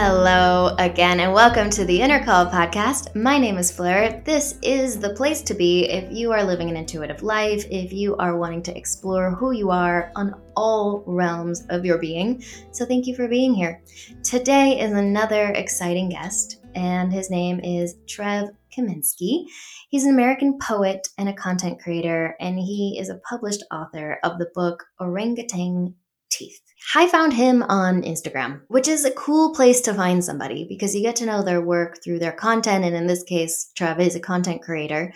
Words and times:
Hello 0.00 0.76
again, 0.78 1.18
and 1.18 1.32
welcome 1.32 1.70
to 1.70 1.84
the 1.84 2.00
Inner 2.00 2.24
Call 2.24 2.46
podcast. 2.46 3.12
My 3.16 3.36
name 3.36 3.58
is 3.58 3.72
Fleur. 3.72 4.22
This 4.24 4.56
is 4.62 5.00
the 5.00 5.12
place 5.14 5.42
to 5.42 5.54
be 5.54 5.90
if 5.90 6.08
you 6.12 6.30
are 6.30 6.44
living 6.44 6.70
an 6.70 6.76
intuitive 6.76 7.24
life, 7.24 7.64
if 7.68 7.92
you 7.92 8.14
are 8.18 8.38
wanting 8.38 8.62
to 8.62 8.76
explore 8.78 9.32
who 9.32 9.50
you 9.50 9.70
are 9.70 10.12
on 10.14 10.40
all 10.56 11.02
realms 11.04 11.66
of 11.70 11.84
your 11.84 11.98
being. 11.98 12.44
So, 12.70 12.86
thank 12.86 13.08
you 13.08 13.16
for 13.16 13.26
being 13.26 13.52
here. 13.52 13.82
Today 14.22 14.78
is 14.78 14.92
another 14.92 15.46
exciting 15.48 16.10
guest, 16.10 16.60
and 16.76 17.12
his 17.12 17.28
name 17.28 17.58
is 17.58 17.96
Trev 18.06 18.50
Cimenski. 18.72 19.46
He's 19.88 20.04
an 20.04 20.14
American 20.14 20.60
poet 20.60 21.08
and 21.18 21.28
a 21.28 21.34
content 21.34 21.80
creator, 21.80 22.36
and 22.38 22.56
he 22.56 22.98
is 23.00 23.08
a 23.08 23.20
published 23.28 23.64
author 23.72 24.20
of 24.22 24.38
the 24.38 24.48
book 24.54 24.84
Orangutan 25.00 25.96
Teeth. 26.30 26.60
I 26.94 27.08
found 27.08 27.34
him 27.34 27.62
on 27.64 28.02
Instagram, 28.02 28.62
which 28.68 28.88
is 28.88 29.04
a 29.04 29.10
cool 29.10 29.54
place 29.54 29.80
to 29.82 29.94
find 29.94 30.24
somebody 30.24 30.64
because 30.68 30.94
you 30.94 31.02
get 31.02 31.16
to 31.16 31.26
know 31.26 31.42
their 31.42 31.60
work 31.60 32.02
through 32.02 32.18
their 32.20 32.32
content. 32.32 32.84
And 32.84 32.94
in 32.94 33.06
this 33.06 33.22
case, 33.24 33.70
Trev 33.76 34.00
is 34.00 34.14
a 34.14 34.20
content 34.20 34.62
creator. 34.62 35.12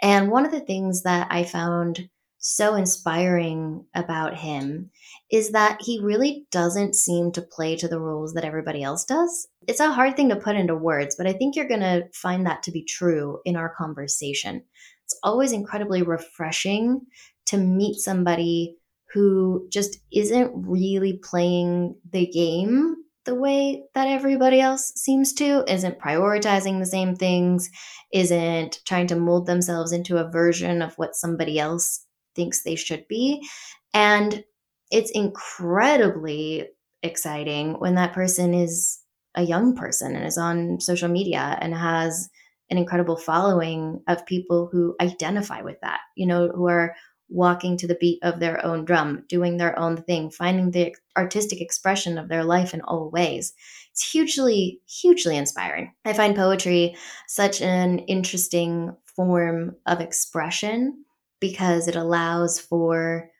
And 0.00 0.30
one 0.30 0.44
of 0.44 0.50
the 0.50 0.60
things 0.60 1.02
that 1.02 1.28
I 1.30 1.44
found 1.44 2.08
so 2.38 2.74
inspiring 2.74 3.86
about 3.94 4.36
him 4.36 4.90
is 5.30 5.52
that 5.52 5.80
he 5.80 6.00
really 6.02 6.44
doesn't 6.50 6.96
seem 6.96 7.30
to 7.32 7.40
play 7.40 7.76
to 7.76 7.86
the 7.86 8.00
rules 8.00 8.34
that 8.34 8.44
everybody 8.44 8.82
else 8.82 9.04
does. 9.04 9.46
It's 9.68 9.78
a 9.78 9.92
hard 9.92 10.16
thing 10.16 10.28
to 10.30 10.36
put 10.36 10.56
into 10.56 10.74
words, 10.74 11.14
but 11.16 11.28
I 11.28 11.34
think 11.34 11.54
you're 11.54 11.68
going 11.68 11.80
to 11.80 12.08
find 12.12 12.44
that 12.46 12.64
to 12.64 12.72
be 12.72 12.84
true 12.84 13.38
in 13.44 13.54
our 13.54 13.72
conversation. 13.78 14.64
It's 15.04 15.18
always 15.22 15.52
incredibly 15.52 16.02
refreshing 16.02 17.02
to 17.46 17.58
meet 17.58 18.00
somebody 18.00 18.76
who 19.12 19.66
just 19.70 19.98
isn't 20.12 20.52
really 20.54 21.20
playing 21.22 21.96
the 22.10 22.26
game 22.26 22.96
the 23.24 23.34
way 23.34 23.84
that 23.94 24.08
everybody 24.08 24.60
else 24.60 24.92
seems 24.96 25.32
to, 25.34 25.64
isn't 25.68 26.00
prioritizing 26.00 26.80
the 26.80 26.86
same 26.86 27.14
things, 27.14 27.70
isn't 28.12 28.80
trying 28.84 29.06
to 29.06 29.16
mold 29.16 29.46
themselves 29.46 29.92
into 29.92 30.16
a 30.16 30.30
version 30.30 30.82
of 30.82 30.94
what 30.94 31.14
somebody 31.14 31.58
else 31.58 32.04
thinks 32.34 32.62
they 32.62 32.74
should 32.74 33.06
be. 33.08 33.46
And 33.94 34.44
it's 34.90 35.10
incredibly 35.12 36.68
exciting 37.02 37.78
when 37.78 37.94
that 37.94 38.12
person 38.12 38.54
is 38.54 38.98
a 39.34 39.42
young 39.42 39.74
person 39.76 40.14
and 40.14 40.26
is 40.26 40.38
on 40.38 40.80
social 40.80 41.08
media 41.08 41.56
and 41.60 41.74
has 41.74 42.28
an 42.70 42.78
incredible 42.78 43.16
following 43.16 44.02
of 44.08 44.26
people 44.26 44.68
who 44.70 44.96
identify 45.00 45.62
with 45.62 45.76
that, 45.82 46.00
you 46.16 46.26
know, 46.26 46.48
who 46.48 46.68
are 46.68 46.94
walking 47.32 47.76
to 47.78 47.86
the 47.86 47.96
beat 47.96 48.18
of 48.22 48.40
their 48.40 48.64
own 48.64 48.84
drum, 48.84 49.24
doing 49.28 49.56
their 49.56 49.78
own 49.78 49.96
thing, 49.96 50.30
finding 50.30 50.70
the 50.70 50.94
artistic 51.16 51.60
expression 51.60 52.18
of 52.18 52.28
their 52.28 52.44
life 52.44 52.74
in 52.74 52.80
all 52.82 53.10
ways. 53.10 53.54
It's 53.90 54.10
hugely, 54.10 54.80
hugely 54.86 55.36
inspiring. 55.36 55.92
I 56.04 56.12
find 56.12 56.36
poetry 56.36 56.96
such 57.26 57.60
an 57.60 58.00
interesting 58.00 58.96
form 59.16 59.76
of 59.86 60.00
expression 60.00 61.04
because 61.40 61.88
it 61.88 61.96
allows 61.96 62.58
for 62.58 63.30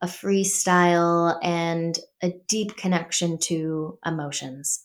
a 0.00 0.06
freestyle 0.06 1.38
and 1.42 1.98
a 2.22 2.32
deep 2.48 2.76
connection 2.76 3.38
to 3.38 3.98
emotions. 4.04 4.82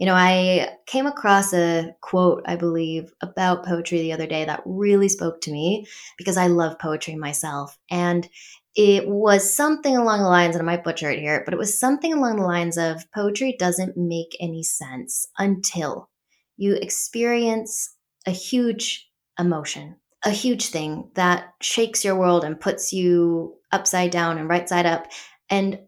You 0.00 0.06
know, 0.06 0.14
I 0.14 0.78
came 0.86 1.06
across 1.06 1.52
a 1.52 1.94
quote, 2.00 2.42
I 2.46 2.56
believe, 2.56 3.12
about 3.20 3.66
poetry 3.66 4.00
the 4.00 4.14
other 4.14 4.26
day 4.26 4.46
that 4.46 4.62
really 4.64 5.10
spoke 5.10 5.42
to 5.42 5.52
me 5.52 5.86
because 6.16 6.38
I 6.38 6.46
love 6.46 6.78
poetry 6.78 7.16
myself. 7.16 7.78
And 7.90 8.26
it 8.74 9.06
was 9.06 9.54
something 9.54 9.94
along 9.94 10.20
the 10.20 10.28
lines, 10.28 10.56
and 10.56 10.62
I 10.62 10.64
might 10.72 10.84
butcher 10.84 11.10
it 11.10 11.18
here, 11.18 11.42
but 11.44 11.52
it 11.52 11.58
was 11.58 11.78
something 11.78 12.14
along 12.14 12.36
the 12.36 12.46
lines 12.46 12.78
of 12.78 13.04
poetry 13.12 13.56
doesn't 13.58 13.98
make 13.98 14.34
any 14.40 14.62
sense 14.62 15.26
until 15.36 16.08
you 16.56 16.76
experience 16.76 17.94
a 18.26 18.30
huge 18.30 19.06
emotion, 19.38 19.96
a 20.24 20.30
huge 20.30 20.68
thing 20.68 21.10
that 21.14 21.52
shakes 21.60 22.06
your 22.06 22.16
world 22.16 22.42
and 22.42 22.58
puts 22.58 22.90
you 22.90 23.54
upside 23.70 24.12
down 24.12 24.38
and 24.38 24.48
right 24.48 24.66
side 24.66 24.86
up. 24.86 25.08
And 25.50 25.80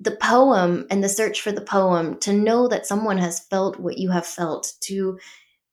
the 0.00 0.16
poem 0.16 0.86
and 0.90 1.02
the 1.02 1.08
search 1.08 1.40
for 1.40 1.52
the 1.52 1.60
poem, 1.60 2.18
to 2.20 2.32
know 2.32 2.68
that 2.68 2.86
someone 2.86 3.18
has 3.18 3.40
felt 3.40 3.80
what 3.80 3.98
you 3.98 4.10
have 4.10 4.26
felt, 4.26 4.72
to 4.80 5.18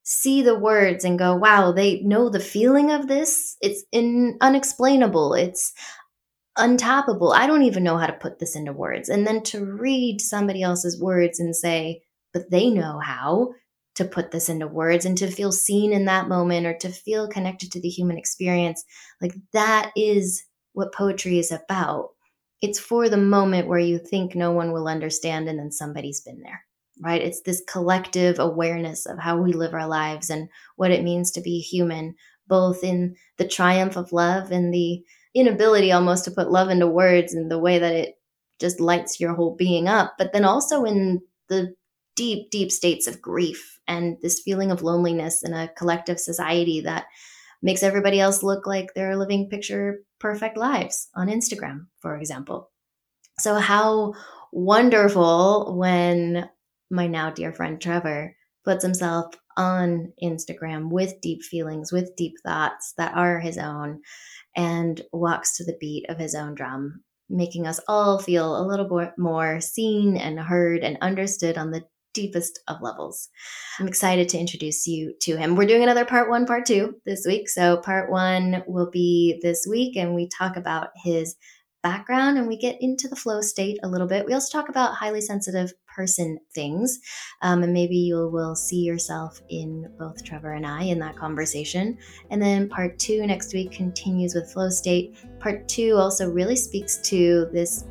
see 0.03 0.41
the 0.41 0.57
words 0.57 1.05
and 1.05 1.19
go, 1.19 1.35
wow, 1.35 1.71
they 1.71 2.01
know 2.01 2.29
the 2.29 2.39
feeling 2.39 2.91
of 2.91 3.07
this. 3.07 3.57
It's 3.61 3.83
in, 3.91 4.37
unexplainable. 4.41 5.33
It's 5.33 5.73
untappable. 6.57 7.33
I 7.33 7.47
don't 7.47 7.63
even 7.63 7.83
know 7.83 7.97
how 7.97 8.07
to 8.07 8.13
put 8.13 8.39
this 8.39 8.55
into 8.55 8.73
words. 8.73 9.09
And 9.09 9.25
then 9.25 9.43
to 9.43 9.65
read 9.65 10.21
somebody 10.21 10.61
else's 10.61 11.01
words 11.01 11.39
and 11.39 11.55
say, 11.55 12.01
but 12.33 12.51
they 12.51 12.69
know 12.69 12.99
how 12.99 13.53
to 13.95 14.05
put 14.05 14.31
this 14.31 14.49
into 14.49 14.67
words 14.67 15.05
and 15.05 15.17
to 15.17 15.27
feel 15.27 15.51
seen 15.51 15.93
in 15.93 16.05
that 16.05 16.27
moment 16.27 16.65
or 16.65 16.73
to 16.79 16.89
feel 16.89 17.27
connected 17.27 17.71
to 17.71 17.79
the 17.79 17.89
human 17.89 18.17
experience. 18.17 18.83
Like 19.21 19.35
that 19.53 19.91
is 19.95 20.43
what 20.73 20.93
poetry 20.93 21.39
is 21.39 21.51
about 21.51 22.09
it's 22.63 22.79
for 22.79 23.09
the 23.09 23.17
moment 23.17 23.67
where 23.67 23.77
you 23.79 23.99
think 23.99 24.33
no 24.33 24.51
one 24.51 24.71
will 24.71 24.87
understand 24.87 25.47
and 25.47 25.59
then 25.59 25.71
somebody's 25.71 26.21
been 26.21 26.41
there 26.41 26.63
right? 27.01 27.21
It's 27.21 27.41
this 27.41 27.63
collective 27.67 28.39
awareness 28.39 29.05
of 29.05 29.19
how 29.19 29.41
we 29.41 29.53
live 29.53 29.73
our 29.73 29.87
lives 29.87 30.29
and 30.29 30.49
what 30.75 30.91
it 30.91 31.03
means 31.03 31.31
to 31.31 31.41
be 31.41 31.59
human 31.59 32.15
both 32.47 32.83
in 32.83 33.15
the 33.37 33.47
triumph 33.47 33.95
of 33.95 34.11
love 34.11 34.51
and 34.51 34.73
the 34.73 35.01
inability 35.33 35.91
almost 35.91 36.25
to 36.25 36.31
put 36.31 36.51
love 36.51 36.69
into 36.69 36.87
words 36.87 37.33
and 37.33 37.49
the 37.49 37.59
way 37.59 37.79
that 37.79 37.93
it 37.93 38.15
just 38.59 38.79
lights 38.79 39.19
your 39.19 39.33
whole 39.33 39.55
being 39.55 39.87
up 39.87 40.13
but 40.17 40.33
then 40.33 40.45
also 40.45 40.83
in 40.83 41.21
the 41.49 41.73
deep 42.15 42.51
deep 42.51 42.71
states 42.71 43.07
of 43.07 43.21
grief 43.21 43.79
and 43.87 44.17
this 44.21 44.41
feeling 44.41 44.71
of 44.71 44.83
loneliness 44.83 45.41
in 45.41 45.53
a 45.53 45.69
collective 45.69 46.19
society 46.19 46.81
that 46.81 47.05
makes 47.63 47.81
everybody 47.81 48.19
else 48.19 48.43
look 48.43 48.67
like 48.67 48.93
they're 48.93 49.15
living 49.15 49.49
picture 49.49 50.03
perfect 50.19 50.57
lives 50.57 51.07
on 51.15 51.29
Instagram, 51.29 51.87
for 51.99 52.17
example. 52.17 52.69
So, 53.39 53.55
how 53.55 54.13
wonderful 54.51 55.75
when 55.75 56.47
my 56.91 57.07
now 57.07 57.31
dear 57.31 57.51
friend 57.51 57.81
Trevor 57.81 58.35
puts 58.63 58.83
himself 58.83 59.33
on 59.57 60.13
Instagram 60.21 60.89
with 60.91 61.19
deep 61.21 61.41
feelings, 61.41 61.91
with 61.91 62.15
deep 62.15 62.35
thoughts 62.43 62.93
that 62.97 63.15
are 63.15 63.39
his 63.39 63.57
own, 63.57 64.01
and 64.55 65.01
walks 65.11 65.57
to 65.57 65.63
the 65.63 65.77
beat 65.79 66.05
of 66.09 66.19
his 66.19 66.35
own 66.35 66.53
drum, 66.53 67.03
making 67.29 67.65
us 67.65 67.79
all 67.87 68.19
feel 68.19 68.57
a 68.57 68.67
little 68.67 68.87
bit 68.87 69.13
more 69.17 69.59
seen 69.61 70.17
and 70.17 70.39
heard 70.39 70.83
and 70.83 70.97
understood 71.01 71.57
on 71.57 71.71
the 71.71 71.83
deepest 72.13 72.59
of 72.67 72.81
levels. 72.81 73.29
I'm 73.79 73.87
excited 73.87 74.29
to 74.29 74.39
introduce 74.39 74.87
you 74.87 75.13
to 75.21 75.35
him. 75.35 75.55
We're 75.55 75.67
doing 75.67 75.83
another 75.83 76.05
part 76.05 76.29
one, 76.29 76.45
part 76.45 76.65
two 76.65 76.95
this 77.05 77.25
week. 77.27 77.49
So, 77.49 77.77
part 77.77 78.11
one 78.11 78.63
will 78.67 78.89
be 78.89 79.39
this 79.41 79.65
week, 79.69 79.95
and 79.95 80.15
we 80.15 80.27
talk 80.27 80.55
about 80.55 80.89
his 81.03 81.35
background 81.83 82.37
and 82.37 82.47
we 82.47 82.57
get 82.57 82.81
into 82.81 83.07
the 83.07 83.15
flow 83.15 83.41
state 83.41 83.77
a 83.83 83.87
little 83.87 84.07
bit. 84.07 84.25
We 84.25 84.33
also 84.33 84.57
talk 84.57 84.69
about 84.69 84.95
highly 84.95 85.21
sensitive 85.21 85.73
person 85.93 86.39
things, 86.55 86.97
um, 87.41 87.61
and 87.61 87.73
maybe 87.73 87.97
you 87.97 88.29
will 88.29 88.55
see 88.55 88.79
yourself 88.79 89.39
in 89.49 89.93
both 89.99 90.23
Trevor 90.23 90.53
and 90.53 90.65
I 90.65 90.83
in 90.83 90.97
that 90.99 91.17
conversation. 91.17 91.97
And 92.31 92.41
then 92.41 92.69
part 92.69 92.97
two 92.97 93.27
next 93.27 93.53
week 93.53 93.71
continues 93.71 94.33
with 94.33 94.51
flow 94.51 94.69
state. 94.69 95.15
Part 95.39 95.67
two 95.67 95.95
also 95.97 96.31
really 96.31 96.55
speaks 96.55 96.97
to 97.09 97.49
this 97.51 97.83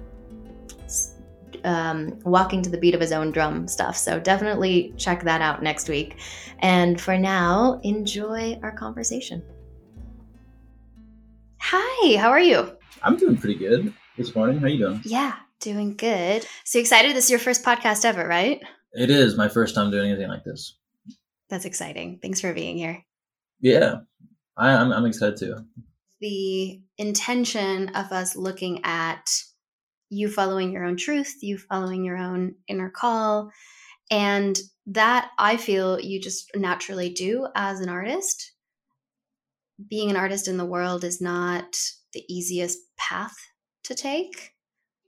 um, 1.64 2.18
walking 2.24 2.62
to 2.62 2.70
the 2.70 2.78
beat 2.78 2.94
of 2.94 3.00
his 3.00 3.12
own 3.12 3.30
drum 3.30 3.68
stuff. 3.68 3.96
So 3.96 4.18
definitely 4.18 4.94
check 4.96 5.22
that 5.24 5.40
out 5.40 5.62
next 5.62 5.88
week. 5.88 6.18
And 6.60 7.00
for 7.00 7.18
now, 7.18 7.80
enjoy 7.82 8.58
our 8.62 8.72
conversation. 8.72 9.42
Hi, 11.60 12.16
how 12.16 12.30
are 12.30 12.40
you? 12.40 12.76
I'm 13.02 13.16
doing 13.16 13.36
pretty 13.36 13.58
good 13.58 13.92
this 14.16 14.34
morning. 14.34 14.58
How 14.58 14.66
are 14.66 14.68
you 14.68 14.78
doing? 14.78 15.00
Yeah, 15.04 15.36
doing 15.60 15.96
good. 15.96 16.46
So 16.64 16.78
excited! 16.78 17.16
This 17.16 17.26
is 17.26 17.30
your 17.30 17.40
first 17.40 17.64
podcast 17.64 18.04
ever, 18.04 18.26
right? 18.26 18.60
It 18.92 19.10
is 19.10 19.37
my 19.37 19.48
first 19.48 19.75
time 19.75 19.90
doing 19.90 20.10
anything 20.10 20.28
like 20.28 20.44
this. 20.44 20.76
That's 21.48 21.64
exciting. 21.64 22.19
Thanks 22.20 22.40
for 22.40 22.52
being 22.52 22.76
here. 22.76 23.04
Yeah, 23.60 24.00
I, 24.56 24.70
I'm, 24.70 24.92
I'm 24.92 25.06
excited 25.06 25.38
too. 25.38 25.56
The 26.20 26.81
intention 26.98 27.88
of 27.90 28.12
us 28.12 28.37
looking 28.37 28.81
at 28.84 29.31
you 30.12 30.29
following 30.29 30.70
your 30.73 30.85
own 30.85 30.97
truth, 30.97 31.38
you 31.41 31.56
following 31.56 32.05
your 32.05 32.19
own 32.19 32.55
inner 32.69 32.91
call. 32.91 33.50
And 34.11 34.59
that 34.87 35.31
I 35.38 35.56
feel 35.56 35.99
you 35.99 36.20
just 36.20 36.50
naturally 36.55 37.09
do 37.09 37.49
as 37.56 37.81
an 37.81 37.88
artist. 37.88 38.53
Being 39.88 40.11
an 40.11 40.17
artist 40.17 40.49
in 40.49 40.59
the 40.59 40.67
world 40.67 41.03
is 41.03 41.23
not 41.23 41.64
the 42.12 42.23
easiest 42.29 42.79
path 42.99 43.35
to 43.85 43.94
take, 43.94 44.53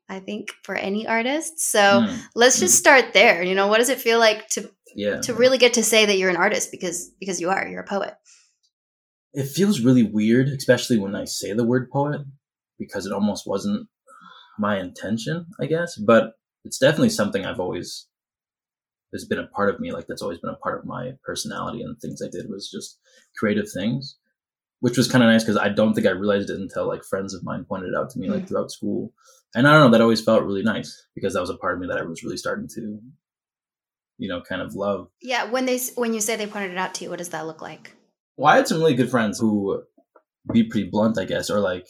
I 0.09 0.21
think, 0.21 0.49
for 0.63 0.75
any 0.75 1.07
artist. 1.07 1.61
So 1.61 1.81
mm. 1.81 2.19
let's 2.35 2.59
just 2.59 2.79
start 2.79 3.13
there. 3.13 3.43
You 3.43 3.55
know, 3.55 3.67
what 3.67 3.79
does 3.79 3.91
it 3.91 4.01
feel 4.01 4.19
like 4.19 4.49
to 4.51 4.71
yeah. 4.97 5.21
to 5.21 5.35
really 5.35 5.59
get 5.59 5.75
to 5.75 5.83
say 5.83 6.07
that 6.07 6.17
you're 6.17 6.31
an 6.31 6.37
artist 6.37 6.71
because 6.71 7.11
because 7.21 7.43
you 7.43 7.51
are, 7.51 7.69
you're 7.69 7.83
a 7.83 7.87
poet? 7.87 8.15
It 9.35 9.49
feels 9.49 9.81
really 9.81 10.05
weird, 10.05 10.49
especially 10.49 10.99
when 10.99 11.15
I 11.15 11.27
say 11.27 11.53
the 11.53 11.67
word 11.67 11.91
poet, 11.91 12.23
because 12.79 13.05
it 13.05 13.13
almost 13.13 13.47
wasn't 13.47 13.89
my 14.59 14.79
intention, 14.81 15.47
I 15.61 15.67
guess, 15.67 15.97
but 15.97 16.33
it's 16.65 16.79
definitely 16.79 17.11
something 17.11 17.45
I've 17.45 17.61
always 17.61 18.07
has 19.13 19.25
been 19.25 19.39
a 19.39 19.47
part 19.47 19.73
of 19.73 19.81
me. 19.81 19.93
Like 19.93 20.07
that's 20.07 20.23
always 20.23 20.39
been 20.39 20.51
a 20.51 20.57
part 20.57 20.79
of 20.79 20.87
my 20.87 21.13
personality 21.25 21.83
and 21.83 21.99
things 22.01 22.21
I 22.23 22.29
did 22.31 22.51
was 22.51 22.71
just 22.71 22.99
creative 23.39 23.67
things, 23.73 24.17
which 24.81 24.97
was 24.97 25.11
kind 25.11 25.23
of 25.23 25.31
nice 25.31 25.45
because 25.45 25.57
I 25.57 25.69
don't 25.69 25.95
think 25.95 26.07
I 26.07 26.11
realized 26.11 26.51
it 26.51 26.59
until 26.61 26.89
like 26.89 27.05
friends 27.05 27.33
of 27.35 27.45
mine 27.45 27.65
pointed 27.69 27.91
it 27.91 27.97
out 27.97 28.11
to 28.11 28.19
me 28.19 28.29
like 28.29 28.43
Mm. 28.43 28.49
throughout 28.49 28.71
school. 28.71 29.13
And 29.55 29.69
I 29.69 29.73
don't 29.73 29.85
know, 29.85 29.91
that 29.97 30.03
always 30.03 30.21
felt 30.21 30.43
really 30.43 30.63
nice 30.65 31.07
because 31.15 31.35
that 31.35 31.41
was 31.41 31.51
a 31.51 31.57
part 31.57 31.75
of 31.75 31.81
me 31.81 31.87
that 31.87 31.99
I 31.99 32.03
was 32.03 32.25
really 32.25 32.37
starting 32.37 32.69
to, 32.75 32.99
you 34.19 34.29
know, 34.29 34.41
kind 34.43 34.63
of 34.63 34.75
love. 34.75 35.09
Yeah, 35.23 35.45
when 35.51 35.67
they 35.67 35.79
when 35.95 36.13
you 36.13 36.21
say 36.21 36.35
they 36.37 36.47
pointed 36.47 36.73
it 36.73 36.79
out 36.79 36.95
to 36.95 37.05
you, 37.05 37.11
what 37.11 37.19
does 37.19 37.29
that 37.29 37.47
look 37.47 37.63
like? 37.63 37.93
Well, 38.37 38.53
I 38.53 38.57
had 38.57 38.67
some 38.67 38.79
really 38.79 38.95
good 38.95 39.11
friends 39.11 39.39
who 39.39 39.85
be 40.53 40.63
pretty 40.63 40.89
blunt, 40.89 41.19
I 41.19 41.25
guess, 41.25 41.49
or 41.49 41.59
like 41.59 41.89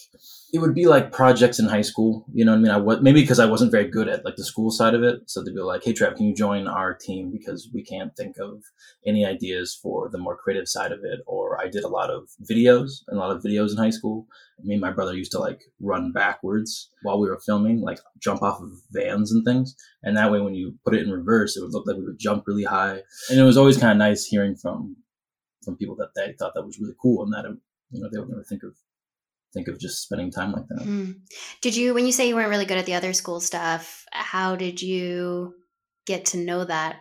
it 0.53 0.61
would 0.61 0.75
be 0.75 0.87
like 0.87 1.11
projects 1.11 1.59
in 1.59 1.67
high 1.67 1.83
school. 1.83 2.25
You 2.33 2.45
know 2.45 2.53
what 2.53 2.59
I 2.59 2.61
mean? 2.61 2.71
I 2.71 2.77
was 2.77 3.01
maybe 3.01 3.21
because 3.21 3.41
I 3.41 3.47
wasn't 3.47 3.73
very 3.73 3.89
good 3.89 4.09
at 4.09 4.25
like 4.25 4.37
the 4.37 4.45
school 4.45 4.71
side 4.71 4.95
of 4.95 5.03
it, 5.03 5.23
so 5.27 5.43
they'd 5.43 5.55
be 5.55 5.61
like, 5.61 5.83
"Hey, 5.83 5.93
Trev, 5.93 6.15
can 6.15 6.27
you 6.27 6.35
join 6.35 6.69
our 6.69 6.95
team 6.95 7.33
because 7.33 7.69
we 7.75 7.83
can't 7.83 8.17
think 8.17 8.37
of 8.39 8.63
any 9.05 9.27
ideas 9.27 9.79
for 9.83 10.09
the 10.09 10.19
more 10.19 10.37
creative 10.37 10.69
side 10.69 10.93
of 10.93 11.01
it?" 11.03 11.21
Or 11.27 11.61
I 11.61 11.69
did 11.69 11.83
a 11.83 11.89
lot 11.89 12.11
of 12.11 12.29
videos, 12.49 13.03
and 13.09 13.19
a 13.19 13.21
lot 13.21 13.35
of 13.35 13.43
videos 13.43 13.73
in 13.73 13.79
high 13.79 13.91
school. 13.91 14.27
Me 14.63 14.75
and 14.75 14.81
my 14.81 14.93
brother 14.93 15.17
used 15.17 15.33
to 15.33 15.41
like 15.41 15.63
run 15.81 16.13
backwards 16.13 16.91
while 17.03 17.21
we 17.21 17.29
were 17.29 17.41
filming, 17.45 17.81
like 17.81 17.99
jump 18.21 18.43
off 18.43 18.61
of 18.61 18.71
vans 18.93 19.33
and 19.33 19.45
things, 19.45 19.75
and 20.05 20.17
that 20.17 20.31
way 20.31 20.41
when 20.41 20.55
you 20.55 20.75
put 20.85 20.95
it 20.95 21.03
in 21.03 21.11
reverse, 21.11 21.57
it 21.57 21.63
would 21.63 21.73
look 21.73 21.87
like 21.89 21.97
we 21.97 22.05
would 22.05 22.21
jump 22.21 22.45
really 22.47 22.65
high, 22.65 23.03
and 23.31 23.41
it 23.41 23.45
was 23.45 23.57
always 23.57 23.79
kind 23.79 23.91
of 23.91 23.99
nice 23.99 24.25
hearing 24.25 24.55
from 24.55 24.97
from 25.65 25.77
people 25.77 25.97
that 25.97 26.11
they 26.15 26.35
thought 26.39 26.53
that 26.55 26.65
was 26.65 26.79
really 26.79 26.95
cool 27.01 27.25
and 27.25 27.33
that 27.33 27.47
it, 27.47 27.57
you 27.95 28.03
know 28.03 28.09
they 28.13 28.19
would 28.19 28.29
never 28.29 28.45
think 28.45 28.63
of 28.63 28.75
think 29.55 29.69
of 29.69 29.79
just 29.79 30.03
spending 30.03 30.31
time 30.31 30.53
like 30.53 30.67
that. 30.69 30.83
Hmm. 30.83 31.13
Did 31.63 31.77
you, 31.77 31.95
when 31.95 32.05
you 32.05 32.13
say 32.13 32.29
you 32.29 32.35
weren't 32.35 32.51
really 32.51 32.67
good 32.67 32.77
at 32.77 32.87
the 32.87 32.95
other 32.95 33.13
school 33.13 33.41
stuff, 33.41 34.05
how 34.13 34.57
did 34.57 34.83
you 34.83 35.55
get 36.07 36.27
to 36.27 36.39
know 36.39 36.65
that? 36.65 36.97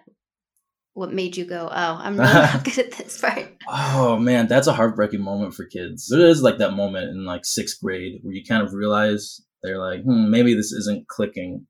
What 0.94 1.12
made 1.12 1.36
you 1.36 1.46
go, 1.46 1.68
oh, 1.72 2.00
I'm 2.00 2.20
really 2.20 2.32
not 2.32 2.64
good 2.76 2.78
at 2.78 2.92
this 2.92 3.20
part? 3.20 3.52
Oh 3.68 4.18
man, 4.20 4.48
that's 4.48 4.68
a 4.68 4.74
heartbreaking 4.74 5.24
moment 5.24 5.56
for 5.56 5.66
kids. 5.66 6.08
There 6.08 6.28
is 6.28 6.44
like 6.44 6.60
that 6.60 6.76
moment 6.76 7.10
in 7.10 7.26
like 7.26 7.46
sixth 7.46 7.82
grade 7.82 8.20
where 8.22 8.36
you 8.36 8.44
kind 8.46 8.62
of 8.62 8.74
realize 8.74 9.42
they're 9.64 9.80
like, 9.80 10.04
hmm, 10.04 10.30
maybe 10.30 10.54
this 10.54 10.72
isn't 10.72 11.08
clicking 11.08 11.66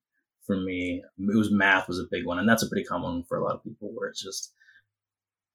for 0.46 0.58
me. 0.58 1.02
It 1.18 1.38
was 1.38 1.54
math 1.54 1.88
was 1.88 2.00
a 2.00 2.08
big 2.12 2.26
one, 2.26 2.38
and 2.38 2.50
that's 2.50 2.64
a 2.64 2.68
pretty 2.68 2.84
common 2.84 3.14
one 3.14 3.24
for 3.24 3.38
a 3.38 3.44
lot 3.46 3.56
of 3.56 3.64
people 3.64 3.92
where 3.94 4.10
it's 4.10 4.22
just. 4.22 4.52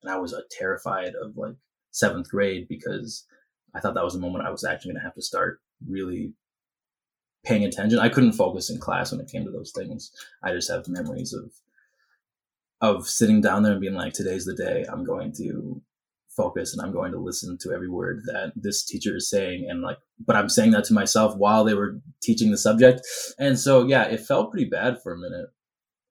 And 0.03 0.11
I 0.11 0.17
was 0.17 0.33
uh, 0.33 0.41
terrified 0.51 1.13
of 1.21 1.37
like 1.37 1.57
seventh 1.91 2.31
grade 2.31 2.69
because 2.69 3.27
I 3.75 3.81
thought 3.81 3.95
that 3.95 4.05
was 4.05 4.15
the 4.15 4.21
moment 4.21 4.47
I 4.47 4.51
was 4.51 4.65
actually 4.65 4.93
going 4.93 5.01
to 5.01 5.05
have 5.05 5.15
to 5.15 5.23
start 5.23 5.61
really 5.87 6.33
paying 7.45 7.65
attention. 7.65 7.99
I 7.99 8.09
couldn't 8.09 8.33
focus 8.33 8.71
in 8.71 8.79
class 8.79 9.13
when 9.13 9.21
it 9.21 9.31
came 9.31 9.45
to 9.45 9.51
those 9.51 9.73
things. 9.73 10.11
I 10.43 10.53
just 10.53 10.71
have 10.71 10.89
memories 10.89 11.33
of 11.33 11.53
of 12.81 13.09
sitting 13.09 13.41
down 13.41 13.65
there 13.65 13.73
and 13.73 13.81
being 13.81 13.95
like, 13.95 14.13
today's 14.13 14.45
the 14.45 14.55
day 14.55 14.85
I'm 14.91 15.05
going 15.05 15.33
to 15.39 15.83
focus 16.29 16.73
and 16.73 16.81
I'm 16.81 16.93
going 16.93 17.11
to 17.11 17.19
listen 17.19 17.59
to 17.59 17.73
every 17.73 17.89
word 17.89 18.23
that 18.27 18.53
this 18.55 18.85
teacher 18.85 19.17
is 19.17 19.29
saying 19.29 19.67
and 19.69 19.83
like 19.83 19.99
but 20.25 20.37
I'm 20.37 20.49
saying 20.49 20.71
that 20.71 20.85
to 20.85 20.95
myself 20.95 21.37
while 21.37 21.65
they 21.65 21.75
were 21.75 22.01
teaching 22.23 22.53
the 22.53 22.59
subject. 22.59 23.01
And 23.39 23.59
so 23.59 23.85
yeah, 23.85 24.05
it 24.05 24.21
felt 24.21 24.53
pretty 24.53 24.69
bad 24.71 25.03
for 25.03 25.13
a 25.13 25.19
minute. 25.19 25.47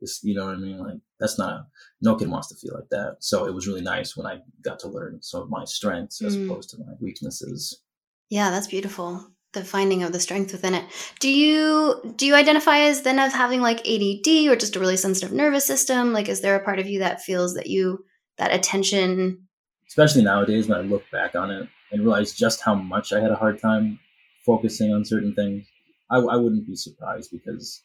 Just, 0.01 0.23
you 0.23 0.35
know 0.35 0.45
what 0.45 0.55
I 0.55 0.59
mean? 0.59 0.79
Like 0.79 0.97
that's 1.19 1.37
not 1.39 1.51
a 1.53 1.65
no 2.01 2.15
kid 2.15 2.29
wants 2.29 2.47
to 2.49 2.55
feel 2.55 2.73
like 2.75 2.89
that. 2.91 3.17
So 3.19 3.45
it 3.45 3.53
was 3.53 3.67
really 3.67 3.81
nice 3.81 4.15
when 4.15 4.27
I 4.27 4.39
got 4.63 4.79
to 4.79 4.87
learn 4.87 5.19
some 5.21 5.41
of 5.41 5.49
my 5.49 5.65
strengths 5.65 6.21
as 6.21 6.37
Mm. 6.37 6.45
opposed 6.49 6.69
to 6.71 6.77
my 6.79 6.93
weaknesses. 6.99 7.81
Yeah, 8.29 8.49
that's 8.51 8.67
beautiful. 8.67 9.25
The 9.53 9.63
finding 9.63 10.03
of 10.03 10.11
the 10.11 10.19
strength 10.19 10.51
within 10.51 10.75
it. 10.75 10.85
Do 11.19 11.29
you 11.29 12.13
do 12.17 12.25
you 12.25 12.35
identify 12.35 12.79
as 12.79 13.01
then 13.01 13.17
of 13.19 13.33
having 13.33 13.61
like 13.61 13.79
ADD 13.87 14.47
or 14.49 14.55
just 14.55 14.75
a 14.75 14.79
really 14.79 14.97
sensitive 14.97 15.31
nervous 15.31 15.65
system? 15.65 16.13
Like, 16.13 16.27
is 16.29 16.41
there 16.41 16.55
a 16.55 16.63
part 16.63 16.79
of 16.79 16.87
you 16.87 16.99
that 16.99 17.21
feels 17.21 17.53
that 17.55 17.67
you 17.67 18.05
that 18.37 18.53
attention? 18.53 19.47
especially 19.89 20.21
nowadays 20.21 20.67
when 20.67 20.77
I 20.77 20.81
look 20.81 21.03
back 21.13 21.33
on 21.33 21.49
it 21.49 21.65
and 21.93 22.01
realize 22.01 22.33
just 22.33 22.59
how 22.61 22.75
much 22.75 23.13
I 23.13 23.21
had 23.21 23.31
a 23.31 23.35
hard 23.37 23.57
time 23.61 23.97
focusing 24.45 24.93
on 24.93 25.05
certain 25.05 25.33
things. 25.33 25.65
I, 26.11 26.17
I 26.17 26.35
wouldn't 26.35 26.67
be 26.67 26.75
surprised 26.75 27.31
because, 27.31 27.81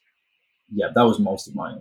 yeah, 0.69 0.87
that 0.93 1.01
was 1.03 1.19
most 1.19 1.47
of 1.47 1.55
my 1.55 1.75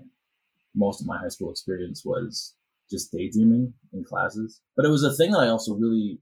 most 0.75 1.01
of 1.01 1.07
my 1.07 1.19
high 1.19 1.29
school 1.29 1.51
experience 1.51 2.03
was 2.05 2.55
just 2.91 3.13
daydreaming 3.13 3.73
in 3.93 4.05
classes. 4.05 4.61
But 4.77 4.85
it 4.85 4.91
was 4.91 5.05
a 5.05 5.15
thing 5.15 5.33
that 5.33 5.41
I 5.41 5.49
also 5.49 5.75
really 5.75 6.21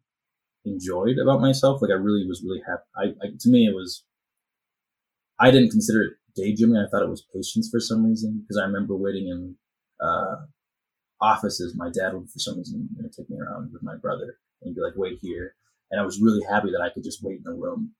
enjoyed 0.65 1.19
about 1.19 1.41
myself. 1.41 1.83
Like 1.83 1.91
I 1.91 1.95
really 1.95 2.27
was 2.27 2.43
really 2.45 2.63
happy. 2.67 2.83
I, 2.97 3.27
I 3.27 3.31
to 3.39 3.49
me 3.49 3.67
it 3.67 3.75
was. 3.75 4.05
I 5.39 5.51
didn't 5.51 5.71
consider 5.71 6.03
it 6.03 6.13
daydreaming. 6.37 6.77
I 6.77 6.89
thought 6.91 7.03
it 7.03 7.09
was 7.09 7.27
patience 7.35 7.69
for 7.71 7.81
some 7.81 8.05
reason 8.05 8.43
because 8.43 8.59
I 8.61 8.67
remember 8.67 8.95
waiting 8.95 9.29
in 9.29 9.57
uh, 10.01 10.37
offices, 11.21 11.75
my 11.77 11.91
dad 11.91 12.15
would 12.15 12.31
for 12.31 12.39
some 12.39 12.59
reason 12.59 12.89
you 12.97 13.03
know, 13.03 13.09
take 13.15 13.29
me 13.31 13.39
around 13.39 13.73
with 13.73 13.83
my 13.83 13.97
brother 13.97 14.39
and 14.63 14.75
be 14.75 14.81
like, 14.81 14.95
wait 14.97 15.19
here. 15.21 15.55
And 15.91 16.01
I 16.01 16.05
was 16.05 16.21
really 16.21 16.41
happy 16.49 16.71
that 16.73 16.83
I 16.83 16.91
could 16.91 17.05
just 17.05 17.23
wait 17.23 17.41
in 17.45 17.53
a 17.53 17.55
room 17.55 17.93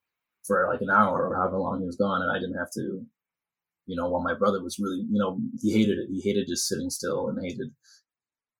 for 0.45 0.69
like 0.71 0.81
an 0.81 0.91
hour 0.91 1.29
or 1.29 1.37
however 1.37 1.59
long 1.59 1.81
he 1.81 1.87
was 1.87 1.97
gone. 1.97 2.23
And 2.23 2.31
I 2.31 2.39
didn't 2.39 2.59
have 2.59 2.71
to, 2.73 3.05
you 3.91 3.97
know, 3.97 4.09
while 4.09 4.23
my 4.23 4.35
brother 4.35 4.63
was 4.63 4.79
really, 4.79 4.99
you 5.11 5.19
know, 5.19 5.39
he 5.61 5.73
hated 5.73 5.99
it. 5.99 6.09
He 6.13 6.21
hated 6.21 6.47
just 6.49 6.69
sitting 6.69 6.91
still 6.91 7.29
and 7.29 7.39
hated, 7.43 7.71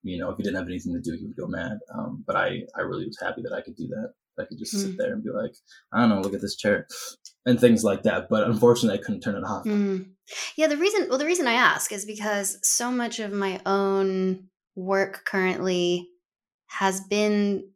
you 0.03 0.19
know, 0.19 0.31
if 0.31 0.37
he 0.37 0.43
didn't 0.43 0.57
have 0.57 0.67
anything 0.67 0.93
to 0.93 1.01
do, 1.01 1.17
he 1.17 1.25
would 1.27 1.37
go 1.37 1.47
mad. 1.47 1.79
Um, 1.97 2.25
but 2.27 2.35
I, 2.35 2.63
I 2.77 2.81
really 2.81 3.07
was 3.07 3.19
happy 3.23 3.43
that 3.43 3.53
I 3.57 3.61
could 3.61 3.77
do 3.77 3.87
that. 3.89 4.13
I 4.39 4.45
could 4.47 4.59
just 4.59 4.73
Hmm. 4.73 4.81
sit 4.81 4.99
there 4.99 5.13
and 5.13 5.23
be 5.23 5.31
like, 5.31 5.53
I 5.93 6.01
don't 6.01 6.09
know, 6.09 6.21
look 6.21 6.35
at 6.35 6.41
this 6.41 6.57
chair 6.57 6.87
and 7.47 7.61
things 7.61 7.85
like 7.85 8.03
that. 8.05 8.29
But 8.29 8.45
unfortunately, 8.45 8.99
I 8.99 9.03
couldn't 9.03 9.21
turn 9.21 9.37
it 9.37 9.45
off. 9.45 9.65
Mm. 9.67 10.11
Yeah, 10.57 10.67
the 10.69 10.77
reason 10.77 11.07
well 11.09 11.19
the 11.19 11.27
reason 11.27 11.47
I 11.47 11.53
ask 11.55 11.93
is 11.93 12.05
because 12.05 12.59
so 12.63 12.91
much 12.91 13.21
of 13.21 13.33
my 13.33 13.61
own 13.67 14.49
work 14.75 15.25
currently 15.27 16.09
has 16.67 17.01
been 17.01 17.71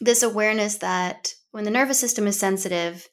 this 0.00 0.22
awareness 0.22 0.78
that 0.78 1.34
when 1.50 1.64
the 1.64 1.70
nervous 1.70 1.98
system 1.98 2.26
is 2.26 2.38
sensitive, 2.38 3.08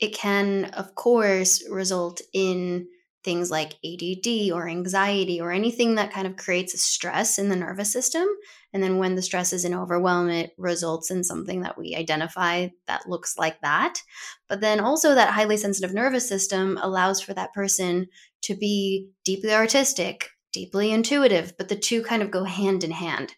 it 0.00 0.12
can 0.14 0.66
of 0.66 0.94
course 0.94 1.66
result 1.70 2.20
in 2.34 2.86
things 3.26 3.50
like 3.50 3.74
ADD 3.84 4.52
or 4.52 4.68
anxiety 4.68 5.40
or 5.40 5.50
anything 5.50 5.96
that 5.96 6.12
kind 6.12 6.28
of 6.28 6.36
creates 6.36 6.72
a 6.72 6.78
stress 6.78 7.38
in 7.38 7.48
the 7.48 7.56
nervous 7.56 7.92
system. 7.92 8.26
And 8.72 8.80
then 8.80 8.98
when 8.98 9.16
the 9.16 9.22
stress 9.22 9.52
is 9.52 9.64
in 9.64 9.74
overwhelm, 9.74 10.30
it 10.30 10.52
results 10.56 11.10
in 11.10 11.24
something 11.24 11.62
that 11.62 11.76
we 11.76 11.96
identify 11.96 12.68
that 12.86 13.08
looks 13.08 13.36
like 13.36 13.60
that. 13.62 14.00
But 14.48 14.60
then 14.60 14.78
also, 14.78 15.14
that 15.14 15.34
highly 15.34 15.56
sensitive 15.56 15.92
nervous 15.92 16.28
system 16.28 16.78
allows 16.80 17.20
for 17.20 17.34
that 17.34 17.52
person 17.52 18.06
to 18.42 18.54
be 18.54 19.10
deeply 19.24 19.52
artistic, 19.52 20.30
deeply 20.52 20.92
intuitive, 20.92 21.52
but 21.58 21.68
the 21.68 21.76
two 21.76 22.02
kind 22.02 22.22
of 22.22 22.30
go 22.30 22.44
hand 22.44 22.84
in 22.84 22.92
hand. 22.92 23.34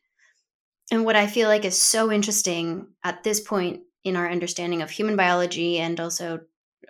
And 0.92 1.06
what 1.06 1.16
I 1.16 1.26
feel 1.26 1.48
like 1.48 1.64
is 1.64 1.78
so 1.78 2.12
interesting 2.12 2.88
at 3.02 3.24
this 3.24 3.40
point 3.40 3.80
in 4.04 4.16
our 4.16 4.30
understanding 4.30 4.82
of 4.82 4.90
human 4.90 5.16
biology 5.16 5.78
and 5.78 5.98
also 5.98 6.40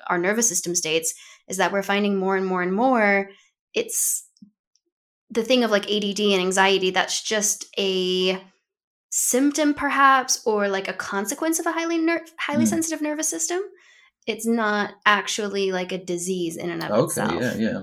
our 0.09 0.19
nervous 0.19 0.49
system 0.49 0.75
states 0.75 1.15
is 1.49 1.57
that 1.59 1.73
we're 1.73 1.83
finding 1.83 2.17
more 2.17 2.37
and 2.37 2.47
more 2.47 2.63
and 2.63 2.73
more 2.75 3.31
it's 3.75 4.25
the 5.31 5.43
thing 5.43 5.65
of 5.65 5.71
like 5.71 5.91
ADD 5.91 6.33
and 6.35 6.43
anxiety 6.43 6.91
that's 6.91 7.23
just 7.23 7.67
a 7.79 8.41
symptom 9.11 9.75
perhaps 9.75 10.43
or 10.47 10.69
like 10.69 10.89
a 10.89 10.93
consequence 10.95 11.59
of 11.59 11.67
a 11.67 11.73
highly 11.73 11.99
ner- 11.99 12.25
highly 12.39 12.65
Hmm. 12.65 12.71
sensitive 12.71 13.03
nervous 13.03 13.29
system 13.29 13.61
it's 14.27 14.47
not 14.47 14.95
actually 15.07 15.73
like 15.73 15.93
a 15.93 15.99
disease 16.05 16.57
in 16.57 16.71
and 16.71 16.83
of 16.85 16.91
Okay, 16.93 17.05
itself 17.05 17.43
yeah, 17.43 17.55
yeah. 17.57 17.83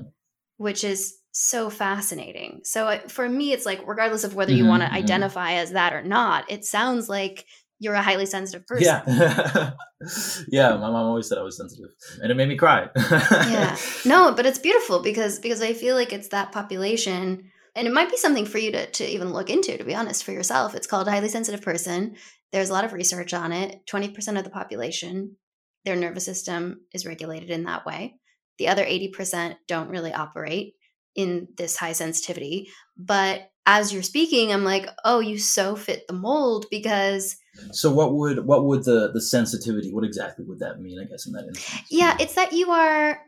which 0.57 0.83
is 0.83 1.17
so 1.31 1.69
fascinating 1.69 2.61
so 2.63 2.99
for 3.09 3.27
me 3.29 3.53
it's 3.53 3.65
like 3.65 3.85
regardless 3.87 4.23
of 4.23 4.35
whether 4.35 4.53
you 4.53 4.65
Mhm, 4.65 4.69
want 4.69 4.83
to 4.83 4.89
mhm. 4.89 4.95
identify 4.95 5.53
as 5.53 5.71
that 5.71 5.93
or 5.93 6.01
not 6.03 6.49
it 6.51 6.65
sounds 6.65 7.09
like 7.09 7.45
you're 7.79 7.93
a 7.93 8.01
highly 8.01 8.25
sensitive 8.25 8.65
person 8.67 8.85
Yeah. 8.85 9.71
yeah, 10.47 10.71
my 10.71 10.89
mom 10.89 11.07
always 11.07 11.27
said 11.27 11.37
I 11.37 11.41
was 11.43 11.57
sensitive. 11.57 11.89
And 12.21 12.31
it 12.31 12.35
made 12.35 12.49
me 12.49 12.55
cry. 12.55 12.87
yeah 12.95 13.77
no 14.05 14.33
but 14.33 14.45
it's 14.45 14.59
beautiful 14.59 15.01
because 15.01 15.39
because 15.39 15.61
i 15.61 15.73
feel 15.73 15.95
like 15.95 16.13
it's 16.13 16.29
that 16.29 16.51
population 16.51 17.51
and 17.75 17.87
it 17.87 17.93
might 17.93 18.09
be 18.09 18.17
something 18.17 18.45
for 18.45 18.57
you 18.57 18.71
to, 18.71 18.89
to 18.91 19.05
even 19.05 19.33
look 19.33 19.49
into 19.49 19.77
to 19.77 19.83
be 19.83 19.95
honest 19.95 20.23
for 20.23 20.31
yourself 20.31 20.75
it's 20.75 20.87
called 20.87 21.07
a 21.07 21.11
highly 21.11 21.29
sensitive 21.29 21.61
person 21.61 22.15
there's 22.51 22.69
a 22.69 22.73
lot 22.73 22.85
of 22.85 22.93
research 22.93 23.33
on 23.33 23.51
it 23.51 23.81
20% 23.87 24.37
of 24.37 24.43
the 24.43 24.49
population 24.49 25.35
their 25.83 25.95
nervous 25.95 26.25
system 26.25 26.81
is 26.93 27.05
regulated 27.05 27.49
in 27.49 27.63
that 27.65 27.85
way 27.85 28.15
the 28.57 28.69
other 28.69 28.85
80% 28.85 29.55
don't 29.67 29.89
really 29.89 30.13
operate 30.13 30.75
in 31.15 31.47
this 31.57 31.75
high 31.77 31.93
sensitivity 31.93 32.69
but 32.97 33.49
as 33.65 33.93
you're 33.93 34.03
speaking 34.03 34.51
i'm 34.51 34.63
like 34.63 34.87
oh 35.03 35.19
you 35.19 35.37
so 35.37 35.75
fit 35.75 36.07
the 36.07 36.13
mold 36.13 36.65
because 36.69 37.37
So 37.71 37.91
what 37.91 38.13
would 38.13 38.45
what 38.45 38.65
would 38.65 38.83
the 38.83 39.11
the 39.11 39.21
sensitivity? 39.21 39.91
What 39.93 40.03
exactly 40.03 40.45
would 40.45 40.59
that 40.59 40.81
mean? 40.81 40.99
I 40.99 41.05
guess 41.05 41.25
in 41.25 41.33
that 41.33 41.47
instance. 41.47 41.83
Yeah, 41.89 42.15
it's 42.19 42.35
that 42.35 42.53
you 42.53 42.71
are 42.71 43.21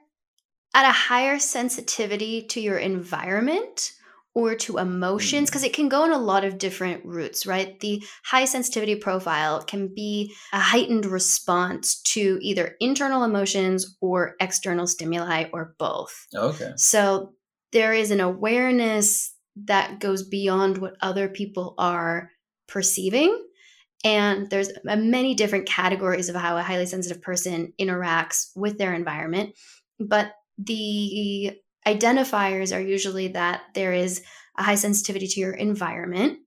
at 0.74 0.89
a 0.89 0.91
higher 0.91 1.39
sensitivity 1.39 2.44
to 2.44 2.62
your 2.62 2.77
environment 2.77 3.94
or 4.36 4.53
to 4.53 4.77
emotions 4.77 5.50
hmm. 5.50 5.51
because 5.51 5.63
it 5.63 5.74
can 5.74 5.89
go 5.89 6.06
in 6.06 6.12
a 6.12 6.17
lot 6.17 6.46
of 6.46 6.60
different 6.60 7.03
routes, 7.06 7.48
right? 7.48 7.79
The 7.79 8.03
high 8.24 8.46
sensitivity 8.46 8.96
profile 8.96 9.63
can 9.63 9.91
be 9.94 10.36
a 10.53 10.60
heightened 10.60 11.06
response 11.06 12.01
to 12.03 12.38
either 12.41 12.75
internal 12.79 13.24
emotions 13.24 13.98
or 14.01 14.36
external 14.39 14.86
stimuli 14.86 15.46
or 15.53 15.74
both. 15.79 16.27
Oh, 16.36 16.50
okay. 16.50 16.74
So 16.75 17.34
there 17.72 17.94
is 17.94 18.12
an 18.12 18.20
awareness 18.20 19.34
that 19.65 19.99
goes 19.99 20.23
beyond 20.23 20.77
what 20.77 20.95
other 21.01 21.27
people 21.27 21.75
are 21.77 22.31
perceiving. 22.67 23.43
And 24.03 24.49
there's 24.49 24.69
uh, 24.87 24.95
many 24.95 25.33
different 25.33 25.67
categories 25.67 26.29
of 26.29 26.35
how 26.35 26.57
a 26.57 26.63
highly 26.63 26.85
sensitive 26.85 27.21
person 27.21 27.73
interacts 27.79 28.49
with 28.55 28.77
their 28.77 28.93
environment. 28.93 29.55
But 29.99 30.33
the 30.57 31.59
identifiers 31.85 32.75
are 32.75 32.81
usually 32.81 33.29
that 33.29 33.61
there 33.73 33.93
is 33.93 34.21
a 34.57 34.63
high 34.63 34.75
sensitivity 34.75 35.27
to 35.27 35.39
your 35.39 35.53
environment, 35.53 36.39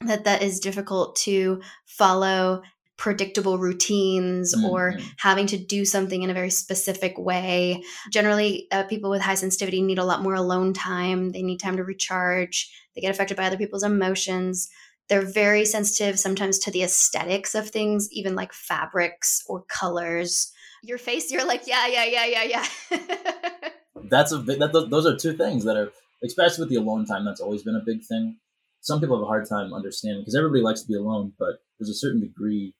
that 0.00 0.24
that 0.24 0.42
is 0.42 0.60
difficult 0.60 1.16
to 1.16 1.60
follow 1.86 2.62
predictable 3.02 3.58
routines 3.58 4.54
mm-hmm. 4.54 4.64
or 4.64 4.96
having 5.18 5.44
to 5.44 5.58
do 5.58 5.84
something 5.84 6.22
in 6.22 6.30
a 6.30 6.34
very 6.34 6.50
specific 6.50 7.18
way. 7.18 7.82
Generally, 8.12 8.68
uh, 8.70 8.84
people 8.84 9.10
with 9.10 9.20
high 9.20 9.34
sensitivity 9.34 9.82
need 9.82 9.98
a 9.98 10.04
lot 10.04 10.22
more 10.22 10.36
alone 10.36 10.72
time. 10.72 11.32
They 11.32 11.42
need 11.42 11.58
time 11.58 11.76
to 11.78 11.82
recharge. 11.82 12.72
They 12.94 13.00
get 13.00 13.10
affected 13.10 13.36
by 13.36 13.46
other 13.46 13.56
people's 13.56 13.82
emotions. 13.82 14.70
They're 15.08 15.26
very 15.26 15.64
sensitive 15.64 16.16
sometimes 16.20 16.60
to 16.60 16.70
the 16.70 16.84
aesthetics 16.84 17.56
of 17.56 17.70
things, 17.70 18.08
even 18.12 18.36
like 18.36 18.52
fabrics 18.52 19.42
or 19.48 19.64
colors. 19.64 20.52
Your 20.84 20.98
face, 20.98 21.32
you're 21.32 21.44
like, 21.44 21.66
yeah, 21.66 21.88
yeah, 21.88 22.04
yeah, 22.04 22.26
yeah, 22.26 22.44
yeah. 22.44 22.98
that's 24.10 24.30
a 24.30 24.38
big, 24.38 24.60
that, 24.60 24.72
those 24.90 25.06
are 25.06 25.16
two 25.16 25.36
things 25.36 25.64
that 25.64 25.76
are, 25.76 25.90
especially 26.22 26.62
with 26.62 26.70
the 26.70 26.76
alone 26.76 27.04
time, 27.04 27.24
that's 27.24 27.40
always 27.40 27.64
been 27.64 27.74
a 27.74 27.84
big 27.84 28.04
thing. 28.04 28.38
Some 28.80 29.00
people 29.00 29.16
have 29.16 29.24
a 29.24 29.26
hard 29.26 29.48
time 29.48 29.74
understanding 29.74 30.22
because 30.22 30.36
everybody 30.36 30.62
likes 30.62 30.82
to 30.82 30.88
be 30.88 30.94
alone, 30.94 31.32
but 31.36 31.64
there's 31.80 31.90
a 31.90 31.94
certain 31.94 32.20
degree 32.20 32.76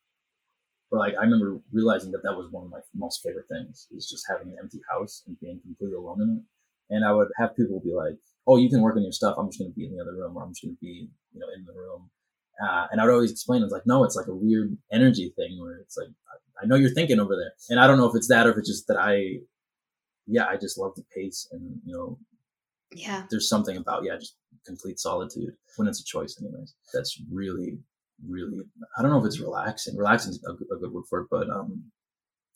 but 0.93 0.99
like 0.99 1.15
I 1.19 1.23
remember 1.23 1.59
realizing 1.73 2.13
that 2.13 2.23
that 2.23 2.37
was 2.37 2.53
one 2.53 2.65
of 2.67 2.71
my 2.71 2.81
most 2.95 3.23
favorite 3.25 3.47
things 3.51 3.89
is 3.91 4.09
just 4.09 4.27
having 4.29 4.53
an 4.53 4.59
empty 4.61 4.81
house 4.91 5.23
and 5.27 5.41
being 5.41 5.59
completely 5.63 5.97
alone 5.97 6.21
in 6.21 6.37
it. 6.37 6.95
And 6.95 7.03
I 7.03 7.13
would 7.13 7.29
have 7.39 7.57
people 7.57 7.81
be 7.81 7.95
like, 7.95 8.19
"Oh, 8.47 8.57
you 8.59 8.69
can 8.69 8.83
work 8.83 8.97
on 8.97 9.03
your 9.03 9.11
stuff. 9.11 9.37
I'm 9.39 9.49
just 9.49 9.59
going 9.59 9.73
to 9.73 9.75
be 9.75 9.87
in 9.87 9.97
the 9.97 10.03
other 10.03 10.15
room, 10.15 10.37
or 10.37 10.43
I'm 10.43 10.51
just 10.51 10.63
going 10.63 10.77
to 10.77 10.81
be, 10.81 11.09
you 11.33 11.41
know, 11.41 11.47
in 11.57 11.65
the 11.65 11.73
room." 11.73 12.11
Uh, 12.63 12.87
and 12.93 13.01
I 13.01 13.05
would 13.05 13.15
always 13.15 13.33
explain, 13.33 13.63
it's 13.63 13.73
like, 13.73 13.87
no, 13.87 14.05
it's 14.05 14.15
like 14.15 14.27
a 14.27 14.35
weird 14.35 14.77
energy 14.93 15.33
thing 15.35 15.59
where 15.59 15.79
it's 15.79 15.97
like, 15.97 16.09
I 16.63 16.67
know 16.67 16.77
you're 16.77 16.91
thinking 16.91 17.19
over 17.19 17.35
there, 17.35 17.53
and 17.71 17.81
I 17.81 17.87
don't 17.87 17.97
know 17.97 18.09
if 18.11 18.15
it's 18.15 18.29
that 18.29 18.47
or 18.47 18.51
if 18.51 18.59
it's 18.59 18.69
just 18.69 18.87
that 18.89 18.99
I, 18.99 19.39
yeah, 20.27 20.47
I 20.47 20.59
just 20.59 20.79
love 20.79 20.93
the 20.95 21.05
pace 21.17 21.49
and 21.51 21.81
you 21.87 21.95
know, 21.95 22.19
yeah, 22.95 23.25
there's 23.31 23.49
something 23.49 23.79
about 23.79 24.05
yeah, 24.05 24.17
just 24.17 24.37
complete 24.67 25.01
solitude 25.01 25.55
when 25.77 25.89
it's 25.89 26.03
a 26.03 26.05
choice, 26.05 26.37
anyways. 26.39 26.75
That's 26.93 27.19
really 27.33 27.79
really 28.27 28.61
I 28.97 29.03
don't 29.03 29.11
know 29.11 29.21
if 29.21 29.27
it's 29.27 29.41
relaxing. 29.41 29.97
Relaxing 29.97 30.33
is 30.33 30.45
a, 30.47 30.53
a 30.53 30.79
good 30.79 30.93
word 30.93 31.05
for 31.09 31.21
it, 31.21 31.29
but 31.31 31.49
um, 31.51 31.85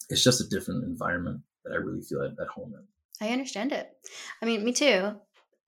it's 0.09 0.23
just 0.23 0.41
a 0.41 0.49
different 0.49 0.85
environment 0.85 1.41
that 1.65 1.73
I 1.73 1.77
really 1.77 2.03
feel 2.03 2.23
at, 2.23 2.33
at 2.41 2.49
home 2.49 2.75
in. 2.75 3.27
I 3.27 3.33
understand 3.33 3.73
it. 3.73 3.91
I 4.43 4.47
mean, 4.47 4.65
me 4.65 4.73
too. 4.73 5.13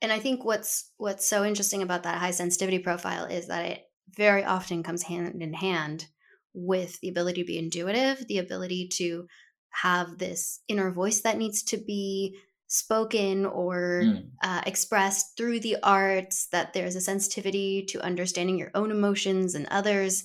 And 0.00 0.12
I 0.12 0.18
think 0.18 0.44
what's 0.44 0.92
what's 0.96 1.26
so 1.26 1.44
interesting 1.44 1.82
about 1.82 2.04
that 2.04 2.18
high 2.18 2.30
sensitivity 2.30 2.78
profile 2.78 3.24
is 3.24 3.48
that 3.48 3.64
it 3.64 3.84
very 4.16 4.44
often 4.44 4.82
comes 4.82 5.02
hand 5.02 5.42
in 5.42 5.52
hand 5.52 6.06
with 6.54 6.98
the 7.00 7.08
ability 7.08 7.42
to 7.42 7.46
be 7.46 7.58
intuitive, 7.58 8.26
the 8.26 8.38
ability 8.38 8.88
to 8.94 9.26
have 9.70 10.18
this 10.18 10.60
inner 10.68 10.90
voice 10.90 11.20
that 11.22 11.38
needs 11.38 11.62
to 11.62 11.76
be 11.76 12.38
spoken 12.68 13.44
or 13.46 14.02
mm. 14.04 14.28
uh, 14.42 14.62
expressed 14.66 15.36
through 15.36 15.60
the 15.60 15.76
arts, 15.82 16.48
that 16.52 16.72
there's 16.72 16.94
a 16.94 17.00
sensitivity 17.00 17.84
to 17.88 18.00
understanding 18.00 18.58
your 18.58 18.70
own 18.74 18.90
emotions 18.90 19.54
and 19.54 19.66
others. 19.70 20.24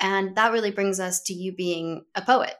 And 0.00 0.36
that 0.36 0.52
really 0.52 0.72
brings 0.72 1.00
us 1.00 1.22
to 1.22 1.32
you 1.32 1.54
being 1.54 2.04
a 2.14 2.22
poet. 2.22 2.56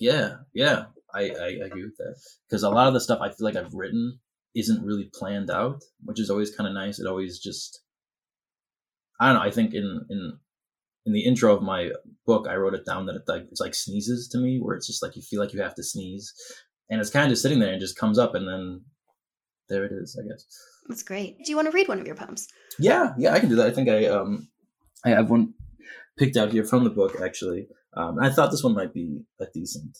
Yeah, 0.00 0.36
yeah, 0.54 0.86
I, 1.14 1.30
I, 1.30 1.44
I 1.62 1.66
agree 1.66 1.84
with 1.84 1.96
that. 1.98 2.16
Because 2.48 2.62
a 2.62 2.70
lot 2.70 2.88
of 2.88 2.94
the 2.94 3.00
stuff 3.00 3.20
I 3.20 3.28
feel 3.28 3.46
like 3.46 3.56
I've 3.56 3.74
written 3.74 4.18
isn't 4.54 4.84
really 4.84 5.10
planned 5.12 5.50
out, 5.50 5.84
which 6.02 6.18
is 6.18 6.30
always 6.30 6.54
kind 6.54 6.66
of 6.66 6.74
nice. 6.74 6.98
It 6.98 7.06
always 7.06 7.38
just, 7.38 7.82
I 9.20 9.26
don't 9.26 9.36
know. 9.36 9.42
I 9.42 9.50
think 9.50 9.74
in 9.74 10.00
in 10.08 10.38
in 11.04 11.12
the 11.12 11.24
intro 11.24 11.54
of 11.54 11.62
my 11.62 11.90
book, 12.26 12.46
I 12.48 12.56
wrote 12.56 12.74
it 12.74 12.86
down 12.86 13.06
that 13.06 13.16
it 13.16 13.22
like 13.28 13.46
it's 13.50 13.60
like 13.60 13.74
sneezes 13.74 14.28
to 14.28 14.38
me, 14.38 14.58
where 14.58 14.76
it's 14.76 14.86
just 14.86 15.02
like 15.02 15.14
you 15.14 15.22
feel 15.22 15.40
like 15.40 15.52
you 15.52 15.60
have 15.60 15.74
to 15.74 15.82
sneeze, 15.82 16.32
and 16.90 17.00
it's 17.00 17.10
kind 17.10 17.24
of 17.24 17.30
just 17.30 17.42
sitting 17.42 17.58
there 17.58 17.72
and 17.72 17.80
just 17.80 17.98
comes 17.98 18.18
up 18.18 18.34
and 18.34 18.46
then 18.46 18.82
there 19.68 19.84
it 19.84 19.92
is 19.92 20.18
i 20.22 20.26
guess. 20.26 20.44
That's 20.88 21.02
great. 21.02 21.38
Do 21.44 21.50
you 21.50 21.56
want 21.56 21.66
to 21.66 21.72
read 21.72 21.88
one 21.88 21.98
of 22.00 22.06
your 22.06 22.14
poems? 22.16 22.46
Yeah 22.78 23.12
yeah 23.18 23.32
i 23.32 23.40
can 23.40 23.48
do 23.48 23.56
that. 23.56 23.66
I 23.66 23.70
think 23.70 23.88
i 23.88 24.06
um 24.06 24.48
i 25.04 25.10
have 25.10 25.30
one 25.30 25.54
picked 26.18 26.36
out 26.36 26.52
here 26.52 26.64
from 26.64 26.84
the 26.84 26.90
book 26.90 27.20
actually. 27.22 27.68
Um 27.96 28.18
i 28.20 28.30
thought 28.30 28.50
this 28.50 28.62
one 28.64 28.74
might 28.74 28.94
be 28.94 29.22
a 29.40 29.46
decent 29.52 29.98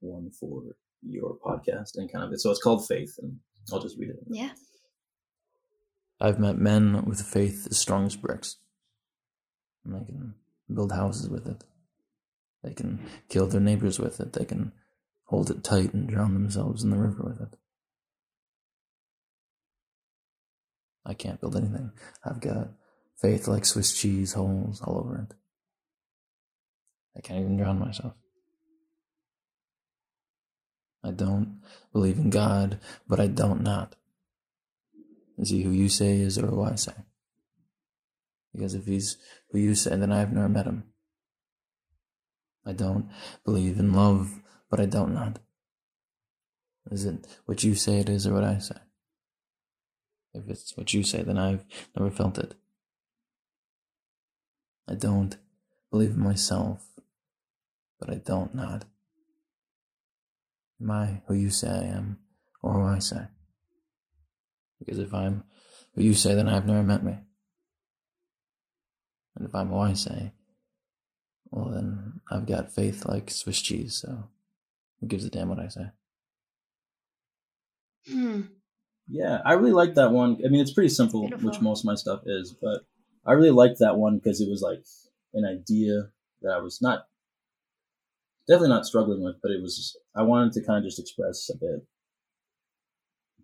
one 0.00 0.30
for 0.30 0.62
your 1.02 1.36
podcast 1.44 1.96
and 1.96 2.12
kind 2.12 2.24
of 2.24 2.32
it 2.32 2.40
so 2.40 2.50
it's 2.50 2.62
called 2.62 2.86
faith 2.86 3.18
and 3.22 3.38
i'll 3.72 3.80
just 3.80 3.98
read 3.98 4.10
it. 4.10 4.18
Yeah. 4.28 4.50
I've 6.20 6.38
met 6.38 6.58
men 6.58 7.06
with 7.06 7.22
faith 7.22 7.66
as 7.70 7.78
strong 7.78 8.04
as 8.04 8.16
bricks 8.16 8.56
and 9.84 9.94
they 9.94 10.04
can 10.04 10.34
build 10.72 10.92
houses 10.92 11.30
with 11.30 11.46
it. 11.46 11.64
They 12.62 12.74
can 12.74 13.00
kill 13.30 13.46
their 13.46 13.60
neighbors 13.60 13.98
with 13.98 14.20
it. 14.20 14.34
They 14.34 14.44
can 14.44 14.72
hold 15.30 15.48
it 15.48 15.62
tight 15.62 15.94
and 15.94 16.08
drown 16.08 16.34
themselves 16.34 16.82
in 16.82 16.90
the 16.90 16.96
river 16.96 17.22
with 17.22 17.40
it. 17.40 17.56
I 21.06 21.14
can't 21.14 21.40
build 21.40 21.56
anything. 21.56 21.92
I've 22.24 22.40
got 22.40 22.70
faith 23.16 23.46
like 23.46 23.64
Swiss 23.64 23.96
cheese 23.98 24.32
holes 24.32 24.80
all 24.82 24.98
over 24.98 25.28
it. 25.28 25.36
I 27.16 27.20
can't 27.20 27.40
even 27.40 27.56
drown 27.56 27.78
myself. 27.78 28.14
I 31.04 31.12
don't 31.12 31.60
believe 31.92 32.18
in 32.18 32.30
God, 32.30 32.80
but 33.06 33.20
I 33.20 33.28
don't 33.28 33.62
not. 33.62 33.94
Is 35.38 35.50
he 35.50 35.62
who 35.62 35.70
you 35.70 35.88
say 35.88 36.20
is 36.20 36.38
or 36.38 36.48
who 36.48 36.62
I 36.62 36.74
say? 36.74 36.92
Because 38.52 38.74
if 38.74 38.84
he's 38.84 39.16
who 39.50 39.58
you 39.58 39.76
say, 39.76 39.94
then 39.94 40.10
I 40.10 40.18
have 40.18 40.32
never 40.32 40.48
met 40.48 40.66
him. 40.66 40.84
I 42.66 42.72
don't 42.72 43.08
believe 43.44 43.78
in 43.78 43.92
love, 43.92 44.40
but 44.70 44.80
I 44.80 44.86
don't 44.86 45.12
not. 45.12 45.40
Is 46.90 47.04
it 47.04 47.26
what 47.44 47.62
you 47.62 47.74
say 47.74 47.98
it 47.98 48.08
is 48.08 48.26
or 48.26 48.34
what 48.34 48.44
I 48.44 48.58
say? 48.58 48.76
If 50.32 50.48
it's 50.48 50.76
what 50.76 50.94
you 50.94 51.02
say, 51.02 51.22
then 51.22 51.38
I've 51.38 51.64
never 51.96 52.10
felt 52.10 52.38
it. 52.38 52.54
I 54.88 54.94
don't 54.94 55.36
believe 55.90 56.10
in 56.10 56.20
myself, 56.20 56.86
but 57.98 58.10
I 58.10 58.14
don't 58.14 58.54
not. 58.54 58.84
Am 60.80 60.90
I 60.90 61.22
who 61.26 61.34
you 61.34 61.50
say 61.50 61.68
I 61.68 61.84
am, 61.96 62.18
or 62.62 62.74
who 62.74 62.84
I 62.86 63.00
say? 63.00 63.26
Because 64.78 64.98
if 64.98 65.12
I'm 65.12 65.44
who 65.94 66.02
you 66.02 66.14
say, 66.14 66.34
then 66.34 66.48
I've 66.48 66.66
never 66.66 66.82
met 66.82 67.04
me. 67.04 67.18
And 69.36 69.46
if 69.46 69.54
I'm 69.54 69.68
who 69.68 69.78
I 69.78 69.92
say, 69.92 70.32
well, 71.50 71.70
then 71.70 72.20
I've 72.30 72.46
got 72.46 72.72
faith 72.72 73.04
like 73.04 73.30
Swiss 73.30 73.60
cheese, 73.60 73.96
so 73.96 74.28
who 75.00 75.06
gives 75.06 75.24
a 75.24 75.30
damn 75.30 75.48
what 75.48 75.58
I 75.58 75.68
say? 75.68 75.86
Hmm. 78.08 78.42
Yeah, 79.08 79.40
I 79.44 79.54
really 79.54 79.72
like 79.72 79.94
that 79.94 80.12
one. 80.12 80.38
I 80.44 80.48
mean, 80.48 80.60
it's 80.60 80.72
pretty 80.72 80.88
simple, 80.88 81.22
Beautiful. 81.22 81.50
which 81.50 81.60
most 81.60 81.80
of 81.80 81.86
my 81.86 81.94
stuff 81.96 82.22
is, 82.26 82.54
but 82.60 82.82
I 83.26 83.32
really 83.32 83.50
liked 83.50 83.80
that 83.80 83.96
one 83.96 84.18
because 84.18 84.40
it 84.40 84.48
was 84.48 84.62
like 84.62 84.84
an 85.34 85.44
idea 85.44 86.10
that 86.42 86.52
I 86.52 86.58
was 86.58 86.80
not 86.80 87.06
definitely 88.46 88.68
not 88.70 88.86
struggling 88.86 89.22
with, 89.22 89.36
but 89.42 89.50
it 89.50 89.60
was 89.62 89.76
just, 89.76 89.98
I 90.14 90.22
wanted 90.22 90.52
to 90.54 90.64
kind 90.64 90.78
of 90.78 90.84
just 90.84 90.98
express 90.98 91.50
a 91.50 91.56
bit 91.56 91.86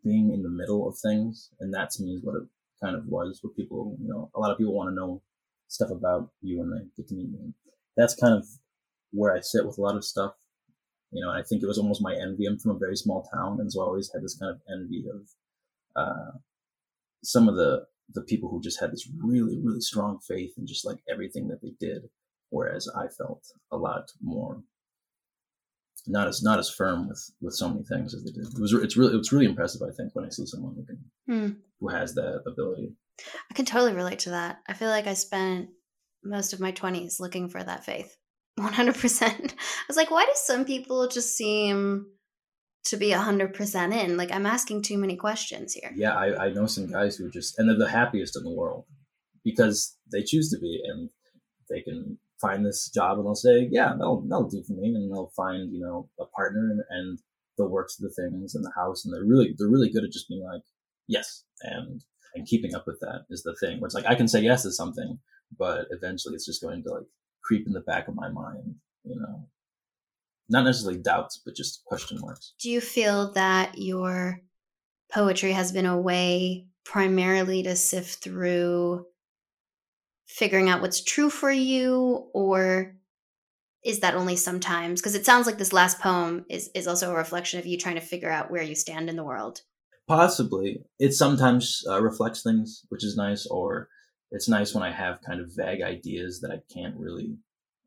being 0.05 0.33
in 0.33 0.43
the 0.43 0.49
middle 0.49 0.89
of 0.89 0.97
things, 0.99 1.51
and 1.61 1.75
that 1.75 1.91
to 1.91 2.03
me 2.03 2.15
is 2.15 2.23
what 2.23 2.37
it 2.37 2.43
kind 2.83 2.95
of 2.97 3.07
was. 3.07 3.41
What 3.43 3.57
people, 3.57 3.97
you 4.01 4.09
know, 4.09 4.31
a 4.35 4.41
lot 4.41 4.53
of 4.53 4.59
people 4.59 4.75
want 4.75 4.91
to 4.91 4.95
know 4.95 5.23
stuff 5.69 5.91
about 5.91 6.31
you 6.43 6.61
when 6.61 6.71
they 6.71 6.85
get 6.97 7.09
to 7.09 7.15
meet 7.15 7.31
me. 7.31 7.53
That's 7.97 8.15
kind 8.15 8.35
of 8.35 8.47
where 9.11 9.35
I 9.35 9.41
sit 9.41 9.67
with 9.67 9.79
a 9.79 9.81
lot 9.81 9.97
of 9.97 10.05
stuff 10.05 10.35
you 11.17 11.25
know, 11.25 11.31
I 11.31 11.43
think 11.43 11.63
it 11.63 11.67
was 11.67 11.79
almost 11.79 12.03
my 12.03 12.15
envy. 12.15 12.47
I'm 12.47 12.59
from 12.59 12.73
a 12.73 12.79
very 12.79 12.97
small 12.97 13.29
town, 13.35 13.59
and 13.61 13.73
so 13.73 13.81
I 13.81 13.87
always 13.87 14.11
had 14.13 14.23
this 14.23 14.37
kind 14.39 14.51
of 14.51 14.61
envy 14.71 15.05
of 15.09 15.29
uh, 15.97 16.39
some 17.25 17.49
of 17.49 17.57
the 17.57 17.87
the 18.13 18.23
people 18.23 18.49
who 18.49 18.61
just 18.61 18.81
had 18.81 18.93
this 18.93 19.09
really, 19.21 19.59
really 19.63 19.81
strong 19.81 20.19
faith 20.29 20.53
in 20.57 20.67
just 20.67 20.85
like 20.85 20.99
everything 21.11 21.49
that 21.49 21.61
they 21.63 21.73
did, 21.81 22.03
whereas 22.51 22.89
I 22.95 23.07
felt 23.09 23.43
a 23.73 23.77
lot 23.77 24.11
more 24.23 24.63
not 26.07 26.29
as 26.29 26.43
not 26.43 26.59
as 26.59 26.71
firm 26.71 27.09
with 27.09 27.31
with 27.41 27.55
so 27.55 27.69
many 27.69 27.83
things 27.85 28.15
as 28.15 28.23
they 28.23 28.31
did. 28.31 28.45
It 28.45 28.61
was 28.61 28.73
it's 28.75 28.97
really 28.97 29.17
it's 29.17 29.33
really 29.33 29.47
impressive. 29.47 29.83
I 29.83 29.95
think 29.97 30.15
when 30.15 30.25
I 30.25 30.29
see 30.29 30.47
someone 30.47 30.75
who 30.77 30.85
can 30.85 31.05
hmm. 31.27 31.59
who 31.81 31.89
has 31.89 32.15
that 32.15 32.43
ability. 32.47 32.93
I 33.51 33.55
can 33.55 33.65
totally 33.65 33.95
relate 33.95 34.19
to 34.21 34.31
that. 34.31 34.59
I 34.69 34.75
feel 34.75 34.91
like 34.91 35.07
I 35.07 35.15
spent 35.15 35.71
most 36.23 36.53
of 36.53 36.61
my 36.61 36.73
20s 36.73 37.19
looking 37.19 37.49
for 37.49 37.63
that 37.63 37.85
faith 37.85 38.15
100%. 38.59 39.23
I 39.23 39.55
was 39.89 39.97
like, 39.97 40.11
why 40.11 40.25
do 40.25 40.33
some 40.35 40.65
people 40.65 41.09
just 41.09 41.37
seem 41.37 42.07
to 42.85 42.97
be 42.97 43.11
100% 43.11 43.93
in? 43.95 44.17
Like, 44.17 44.33
I'm 44.33 44.47
asking 44.47 44.83
too 44.83 44.99
many 44.99 45.17
questions 45.17 45.75
here. 45.75 45.93
Yeah, 45.95 46.15
I, 46.15 46.47
I 46.47 46.53
know 46.53 46.67
some 46.67 46.87
guys 46.87 47.17
who 47.17 47.31
just, 47.31 47.59
and 47.59 47.69
they're 47.69 47.79
the 47.79 47.91
happiest 47.91 48.37
in 48.37 48.45
the 48.45 48.55
world 48.55 48.85
because 49.45 49.97
they 50.11 50.23
choose 50.23 50.51
to 50.51 50.59
be 50.59 50.81
and 50.87 51.11
they 51.69 51.83
can 51.83 52.19
find 52.41 52.65
this 52.65 52.91
job 52.91 53.19
and 53.19 53.27
they'll 53.27 53.35
say, 53.35 53.69
yeah, 53.71 53.93
that'll, 53.97 54.23
that'll 54.29 54.49
do 54.49 54.63
for 54.67 54.75
me. 54.75 54.89
And 54.95 55.13
they'll 55.13 55.33
find, 55.37 55.73
you 55.73 55.81
know, 55.81 56.09
a 56.19 56.27
partner 56.27 56.71
and, 56.71 56.83
and 56.91 57.19
they'll 57.57 57.69
work 57.69 57.89
the 57.99 58.11
things 58.11 58.55
and 58.55 58.65
the 58.65 58.73
house. 58.77 59.05
And 59.05 59.15
they're 59.15 59.25
really, 59.25 59.55
they're 59.59 59.71
really 59.71 59.91
good 59.91 60.05
at 60.05 60.13
just 60.13 60.29
being 60.29 60.45
like, 60.45 60.63
yes. 61.09 61.45
And 61.63 62.03
and 62.37 62.47
keeping 62.47 62.75
up 62.75 62.87
with 62.87 63.01
that 63.01 63.25
is 63.31 63.43
the 63.43 63.57
thing 63.57 63.81
where 63.81 63.87
it's 63.87 63.95
like 63.95 64.07
i 64.07 64.15
can 64.15 64.29
say 64.29 64.41
yes 64.41 64.63
to 64.63 64.71
something 64.71 65.19
but 65.59 65.87
eventually 65.91 66.35
it's 66.35 66.47
just 66.47 66.63
going 66.63 66.83
to 66.83 66.91
like 66.91 67.07
creep 67.47 67.67
in 67.67 67.73
the 67.73 67.81
back 67.81 68.09
of 68.09 68.15
my 68.15 68.29
mind 68.29 68.75
you 69.05 69.17
know. 69.17 69.47
Not 70.49 70.65
necessarily 70.65 71.01
doubts 71.01 71.41
but 71.45 71.55
just 71.55 71.85
question 71.85 72.19
marks. 72.21 72.55
Do 72.61 72.71
you 72.71 72.81
feel 72.81 73.33
that 73.33 73.79
your 73.79 74.41
poetry 75.13 75.53
has 75.53 75.73
been 75.73 75.87
a 75.87 76.01
way 76.01 76.67
primarily 76.85 77.63
to 77.63 77.77
sift 77.77 78.23
through 78.23 79.07
figuring 80.27 80.69
out 80.69 80.83
what's 80.83 81.03
true 81.03 81.31
for 81.31 81.51
you 81.51 82.29
or 82.33 82.97
is 83.85 84.01
that 84.01 84.15
only 84.15 84.35
sometimes? 84.35 85.01
Because 85.01 85.15
it 85.15 85.25
sounds 85.25 85.47
like 85.47 85.59
this 85.59 85.73
last 85.73 86.01
poem 86.01 86.45
is 86.51 86.71
is 86.75 86.89
also 86.89 87.13
a 87.13 87.17
reflection 87.17 87.61
of 87.61 87.67
you 87.67 87.79
trying 87.79 87.95
to 87.95 88.01
figure 88.01 88.31
out 88.31 88.51
where 88.51 88.63
you 88.63 88.75
stand 88.75 89.09
in 89.09 89.17
the 89.17 89.25
world. 89.25 89.63
Possibly. 90.09 90.85
It 90.99 91.15
sometimes 91.15 91.85
uh, 91.89 92.03
reflects 92.03 92.43
things 92.43 92.83
which 92.89 93.05
is 93.05 93.17
nice 93.17 93.47
or 93.47 93.89
it's 94.31 94.49
nice 94.49 94.75
when 94.75 94.83
i 94.83 94.91
have 94.91 95.21
kind 95.23 95.41
of 95.41 95.51
vague 95.55 95.83
ideas 95.83 96.41
that 96.41 96.51
i 96.51 96.61
can't 96.73 96.97
really 96.97 97.37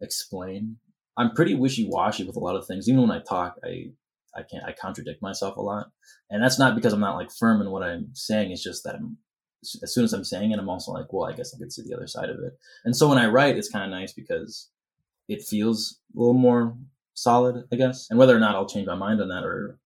explain. 0.01 0.77
I'm 1.17 1.31
pretty 1.31 1.55
wishy-washy 1.55 2.24
with 2.24 2.38
a 2.38 2.39
lot 2.39 2.55
of 2.55 2.65
things. 2.65 2.88
Even 2.88 3.01
when 3.01 3.12
i 3.12 3.19
talk 3.19 3.58
i 3.63 3.91
i 4.36 4.43
can't 4.43 4.63
i 4.65 4.74
contradict 4.74 5.22
myself 5.22 5.58
a 5.58 5.62
lot. 5.62 5.88
And 6.29 6.41
that's 6.43 6.60
not 6.60 6.75
because 6.75 6.93
i'm 6.93 7.00
not 7.00 7.15
like 7.15 7.31
firm 7.31 7.62
in 7.62 7.72
what 7.72 7.84
i'm 7.84 8.10
saying 8.13 8.51
it's 8.51 8.63
just 8.63 8.84
that 8.84 8.96
i'm 8.96 9.17
as 9.84 9.93
soon 9.93 10.05
as 10.05 10.13
i'm 10.13 10.24
saying 10.24 10.51
it 10.51 10.60
i'm 10.60 10.69
also 10.69 10.93
like 10.93 11.12
well 11.12 11.29
i 11.29 11.36
guess 11.36 11.53
i 11.53 11.58
could 11.58 11.74
see 11.74 11.84
the 11.84 11.96
other 11.96 12.08
side 12.08 12.29
of 12.29 12.39
it. 12.39 12.53
And 12.86 12.96
so 12.96 13.10
when 13.10 13.17
i 13.17 13.27
write 13.27 13.58
it's 13.58 13.69
kind 13.69 13.84
of 13.84 13.91
nice 13.91 14.13
because 14.13 14.69
it 15.27 15.43
feels 15.43 16.00
a 16.15 16.19
little 16.19 16.34
more 16.34 16.75
solid, 17.13 17.65
I 17.72 17.75
guess. 17.75 18.08
And 18.10 18.17
whether 18.17 18.36
or 18.36 18.39
not 18.39 18.55
I'll 18.55 18.67
change 18.67 18.88
my 18.88 18.96
mind 18.96 19.22
on 19.22 19.29
that 19.29 19.43
or 19.43 19.78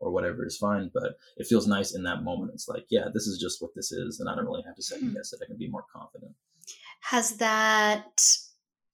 or 0.00 0.10
whatever 0.10 0.44
is 0.44 0.56
fine, 0.56 0.90
but 0.92 1.16
it 1.36 1.46
feels 1.46 1.66
nice 1.66 1.94
in 1.94 2.02
that 2.04 2.22
moment. 2.22 2.52
It's 2.54 2.68
like, 2.68 2.86
yeah, 2.90 3.06
this 3.12 3.26
is 3.26 3.38
just 3.38 3.62
what 3.62 3.74
this 3.74 3.92
is, 3.92 4.20
and 4.20 4.28
I 4.28 4.34
don't 4.34 4.46
really 4.46 4.62
have 4.66 4.76
to 4.76 4.82
second 4.82 5.08
hmm. 5.08 5.14
guess 5.14 5.32
it. 5.32 5.40
I 5.42 5.46
can 5.46 5.56
be 5.56 5.68
more 5.68 5.84
confident. 5.92 6.32
Has 7.00 7.36
that 7.36 8.26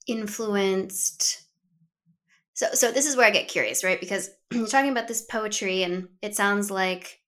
influenced? 0.06 1.42
So, 2.54 2.66
so 2.72 2.90
this 2.90 3.06
is 3.06 3.16
where 3.16 3.26
I 3.26 3.30
get 3.30 3.48
curious, 3.48 3.84
right? 3.84 4.00
Because 4.00 4.30
you're 4.52 4.66
talking 4.66 4.90
about 4.90 5.08
this 5.08 5.22
poetry, 5.22 5.82
and 5.82 6.08
it 6.22 6.34
sounds 6.34 6.70
like 6.70 7.20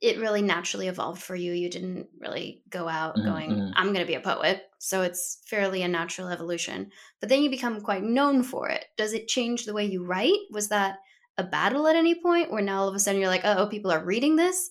it 0.00 0.20
really 0.20 0.42
naturally 0.42 0.86
evolved 0.86 1.22
for 1.22 1.34
you. 1.34 1.52
You 1.52 1.68
didn't 1.68 2.06
really 2.20 2.62
go 2.70 2.88
out 2.88 3.16
mm-hmm, 3.16 3.28
going, 3.28 3.50
mm-hmm. 3.50 3.70
I'm 3.74 3.88
going 3.88 4.00
to 4.00 4.06
be 4.06 4.14
a 4.14 4.20
poet. 4.20 4.62
So 4.78 5.02
it's 5.02 5.42
fairly 5.46 5.82
a 5.82 5.88
natural 5.88 6.28
evolution. 6.28 6.92
But 7.20 7.28
then 7.28 7.42
you 7.42 7.50
become 7.50 7.80
quite 7.80 8.04
known 8.04 8.44
for 8.44 8.68
it. 8.68 8.84
Does 8.96 9.12
it 9.12 9.26
change 9.26 9.64
the 9.64 9.72
way 9.72 9.86
you 9.86 10.04
write? 10.04 10.38
Was 10.52 10.68
that 10.68 10.98
a 11.38 11.44
battle 11.44 11.86
at 11.86 11.96
any 11.96 12.14
point 12.14 12.50
where 12.50 12.62
now 12.62 12.80
all 12.80 12.88
of 12.88 12.94
a 12.94 12.98
sudden 12.98 13.20
you're 13.20 13.30
like, 13.30 13.44
oh, 13.44 13.66
people 13.66 13.90
are 13.90 14.04
reading 14.04 14.36
this? 14.36 14.70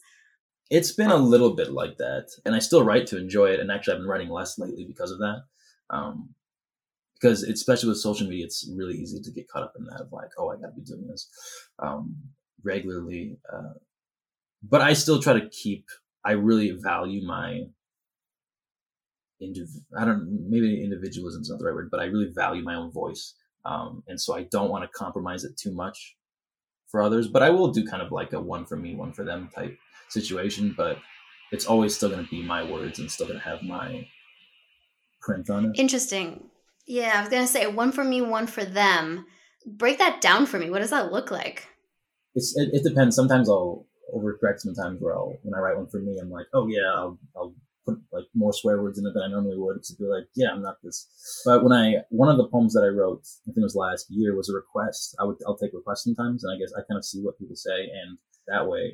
It's 0.70 0.92
been 0.92 1.10
a 1.10 1.16
little 1.16 1.56
bit 1.56 1.72
like 1.72 1.98
that. 1.98 2.28
And 2.46 2.54
I 2.54 2.60
still 2.60 2.84
write 2.84 3.08
to 3.08 3.18
enjoy 3.18 3.52
it. 3.52 3.62
And 3.62 3.72
actually, 3.72 3.94
I've 3.94 4.02
been 4.02 4.10
writing 4.10 4.30
less 4.30 4.60
lately 4.60 4.84
because 4.86 5.12
of 5.12 5.20
that. 5.20 5.44
Um, 5.90 6.36
because 7.14 7.42
especially 7.42 7.90
with 7.90 7.98
social 7.98 8.28
media, 8.28 8.46
it's 8.46 8.70
really 8.76 8.96
easy 8.96 9.20
to 9.20 9.32
get 9.32 9.48
caught 9.48 9.64
up 9.64 9.74
in 9.80 9.86
that 9.86 10.02
of 10.02 10.12
like, 10.12 10.30
oh, 10.38 10.50
I 10.50 10.58
got 10.58 10.68
to 10.68 10.74
be 10.74 10.82
doing 10.82 11.08
this 11.08 11.28
um, 11.80 12.16
regularly. 12.64 13.40
Uh, 13.52 13.74
but 14.62 14.82
I 14.82 14.94
still 14.94 15.22
try 15.22 15.34
to 15.34 15.50
keep. 15.50 15.86
I 16.24 16.34
really 16.34 16.72
value 16.72 17.26
my. 17.26 17.64
Indiv- 19.42 19.82
I 19.98 20.06
don't 20.06 20.48
maybe 20.50 20.84
individualism 20.84 21.42
is 21.42 21.50
not 21.50 21.60
the 21.60 21.66
right 21.66 21.74
word, 21.74 21.90
but 21.90 22.02
I 22.02 22.06
really 22.06 22.32
value 22.36 22.64
my 22.64 22.76
own 22.76 22.92
voice, 22.92 23.36
um, 23.66 24.04
and 24.08 24.20
so 24.20 24.36
I 24.36 24.44
don't 24.44 24.72
want 24.72 24.84
to 24.84 24.98
compromise 24.98 25.44
it 25.44 25.56
too 25.58 25.72
much 25.72 26.17
for 26.88 27.02
others. 27.02 27.28
But 27.28 27.44
I 27.44 27.50
will 27.50 27.72
do 27.72 27.86
kind 27.86 28.02
of 28.02 28.12
like 28.12 28.34
a 28.34 28.42
one 28.42 28.66
for 28.66 28.76
me, 28.76 28.96
one 28.96 29.14
for 29.14 29.24
them 29.24 29.50
type 29.54 29.78
situation. 30.10 30.74
But 30.76 30.98
it's 31.52 31.66
always 31.66 31.96
still 31.96 32.10
going 32.10 32.24
to 32.24 32.30
be 32.30 32.44
my 32.44 32.64
words 32.64 33.00
and 33.00 33.12
still 33.12 33.28
going 33.28 33.40
to 33.40 33.46
have 33.46 33.64
my 33.64 34.08
print 35.22 35.50
on 35.50 35.66
it. 35.66 35.80
Interesting. 35.80 36.50
Yeah, 36.86 37.14
I 37.16 37.22
was 37.22 37.30
going 37.30 37.46
to 37.46 37.52
say 37.52 37.68
one 37.68 37.92
for 37.92 38.04
me, 38.04 38.22
one 38.22 38.48
for 38.48 38.64
them. 38.64 39.26
Break 39.66 39.98
that 39.98 40.22
down 40.22 40.46
for 40.46 40.58
me. 40.58 40.70
What 40.70 40.80
does 40.80 40.92
that 40.92 41.12
look 41.12 41.32
like? 41.32 41.68
It's 42.36 42.56
it, 42.56 42.70
it 42.72 42.84
depends. 42.84 43.16
Sometimes 43.16 43.50
I'll 43.50 43.86
overcorrect 44.16 44.60
sometimes 44.60 45.02
where 45.02 45.14
I'll 45.16 45.36
when 45.44 45.54
I 45.54 45.60
write 45.60 45.78
one 45.78 45.88
for 45.88 46.00
me, 46.00 46.18
I'm 46.22 46.30
like, 46.30 46.46
oh 46.54 46.68
yeah, 46.68 46.90
I'll, 46.96 47.20
I'll 47.36 47.54
put 47.88 48.00
like 48.12 48.26
more 48.34 48.54
swear 48.54 48.82
words 48.82 49.00
in 49.00 49.06
it 49.06 49.14
than 49.14 49.24
I 49.24 49.28
normally 49.28 49.58
would 49.58 49.84
to 49.84 49.96
be 49.96 50.06
like, 50.06 50.26
yeah, 50.36 50.50
I'm 50.52 50.62
not 50.62 50.78
this. 50.84 51.08
But 51.46 51.64
when 51.64 51.72
I 51.72 52.04
one 52.10 52.30
of 52.30 52.38
the 52.38 52.48
poems 52.48 52.74
that 52.74 52.84
I 52.84 52.88
wrote, 52.88 53.24
I 53.44 53.52
think 53.52 53.58
it 53.58 53.64
was 53.64 53.76
last 53.76 54.08
year, 54.10 54.36
was 54.36 54.50
a 54.50 54.54
request. 54.54 55.16
I 55.20 55.24
would 55.24 55.38
I'll 55.46 55.58
take 55.58 55.74
requests 55.74 56.04
sometimes, 56.04 56.44
and 56.44 56.54
I 56.54 56.60
guess 56.60 56.74
I 56.74 56.82
kind 56.88 56.98
of 56.98 57.06
see 57.06 57.22
what 57.22 57.40
people 57.40 57.56
say, 57.56 57.90
and 57.90 58.18
that 58.48 58.68
way, 58.68 58.94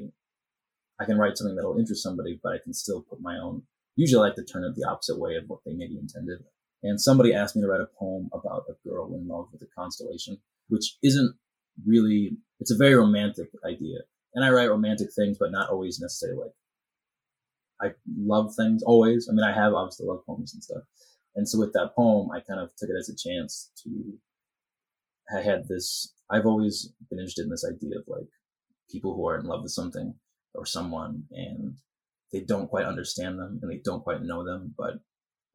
I 1.00 1.06
can 1.06 1.18
write 1.18 1.38
something 1.38 1.56
that'll 1.56 1.80
interest 1.80 2.04
somebody, 2.04 2.40
but 2.42 2.54
I 2.54 2.58
can 2.64 2.74
still 2.74 3.02
put 3.02 3.22
my 3.22 3.38
own. 3.38 3.64
Usually, 3.96 4.22
I 4.22 4.28
like 4.28 4.36
to 4.36 4.44
turn 4.44 4.64
it 4.64 4.76
the 4.76 4.88
opposite 4.90 5.20
way 5.20 5.36
of 5.36 5.46
what 5.48 5.60
they 5.66 5.74
maybe 5.74 5.98
intended. 5.98 6.40
And 6.84 7.00
somebody 7.00 7.34
asked 7.34 7.56
me 7.56 7.62
to 7.62 7.68
write 7.68 7.82
a 7.82 7.88
poem 7.98 8.30
about 8.34 8.66
a 8.70 8.88
girl 8.88 9.14
in 9.14 9.28
love 9.28 9.48
with 9.54 9.62
a 9.62 9.68
constellation, 9.78 10.38
which 10.68 10.98
isn't 11.04 11.36
really. 11.86 12.38
It's 12.60 12.72
a 12.72 12.78
very 12.78 12.96
romantic 12.96 13.50
idea 13.66 14.00
and 14.34 14.44
I 14.44 14.50
write 14.50 14.70
romantic 14.70 15.10
things, 15.14 15.38
but 15.40 15.52
not 15.52 15.70
always 15.70 16.00
necessarily 16.00 16.42
like 16.42 16.52
I 17.84 17.92
love 18.18 18.54
things 18.56 18.84
always. 18.84 19.28
I 19.30 19.34
mean, 19.34 19.44
I 19.44 19.54
have 19.54 19.74
obviously 19.74 20.08
love 20.08 20.26
poems 20.26 20.54
and 20.54 20.64
stuff. 20.64 20.84
And 21.36 21.48
so 21.48 21.60
with 21.60 21.74
that 21.74 21.96
poem, 21.96 22.30
I 22.32 22.40
kind 22.40 22.60
of 22.60 22.70
took 22.78 22.90
it 22.90 22.98
as 22.98 23.10
a 23.10 23.16
chance 23.16 23.72
to, 23.84 23.90
I 25.36 25.42
had 25.42 25.68
this, 25.68 26.14
I've 26.30 26.46
always 26.46 26.94
been 27.10 27.20
interested 27.20 27.44
in 27.44 27.50
this 27.50 27.66
idea 27.68 27.98
of 27.98 28.04
like 28.08 28.30
people 28.90 29.16
who 29.16 29.28
are 29.28 29.40
in 29.40 29.46
love 29.46 29.64
with 29.64 29.72
something 29.72 30.14
or 30.54 30.66
someone 30.66 31.24
and 31.32 31.76
they 32.32 32.42
don't 32.42 32.70
quite 32.70 32.86
understand 32.86 33.40
them 33.40 33.60
and 33.62 33.72
they 33.72 33.82
don't 33.84 34.04
quite 34.04 34.24
know 34.24 34.44
them, 34.44 34.74
but 34.78 34.96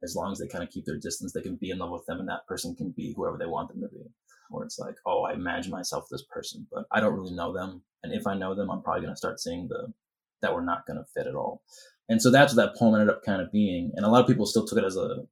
as 0.03 0.15
long 0.15 0.31
as 0.31 0.39
they 0.39 0.47
kind 0.47 0.63
of 0.63 0.69
keep 0.69 0.85
their 0.85 0.97
distance, 0.97 1.33
they 1.33 1.41
can 1.41 1.55
be 1.55 1.71
in 1.71 1.77
love 1.77 1.91
with 1.91 2.05
them 2.05 2.19
and 2.19 2.29
that 2.29 2.45
person 2.47 2.75
can 2.75 2.91
be 2.91 3.13
whoever 3.15 3.37
they 3.37 3.45
want 3.45 3.69
them 3.69 3.81
to 3.81 3.87
be. 3.87 4.03
Where 4.49 4.65
it's 4.65 4.79
like, 4.79 4.95
oh, 5.05 5.23
I 5.23 5.33
imagine 5.33 5.71
myself 5.71 6.05
this 6.09 6.25
person, 6.29 6.65
but 6.71 6.85
I 6.91 6.99
don't 6.99 7.13
really 7.13 7.35
know 7.35 7.53
them. 7.53 7.83
And 8.03 8.13
if 8.13 8.25
I 8.25 8.33
know 8.35 8.55
them, 8.55 8.71
I'm 8.71 8.81
probably 8.81 9.01
going 9.01 9.13
to 9.13 9.17
start 9.17 9.39
seeing 9.39 9.67
the 9.67 9.93
that 10.41 10.53
we're 10.53 10.65
not 10.65 10.85
going 10.85 10.97
to 10.97 11.05
fit 11.13 11.27
at 11.27 11.35
all. 11.35 11.61
And 12.07 12.21
so 12.21 12.31
that's 12.31 12.55
what 12.55 12.63
that 12.63 12.79
poem 12.79 12.95
ended 12.95 13.09
up 13.09 13.23
kind 13.23 13.41
of 13.41 13.51
being. 13.51 13.91
And 13.95 14.05
a 14.05 14.09
lot 14.09 14.21
of 14.21 14.27
people 14.27 14.45
still 14.45 14.65
took 14.65 14.79
it 14.79 14.85
as 14.85 14.95
a 14.95 15.23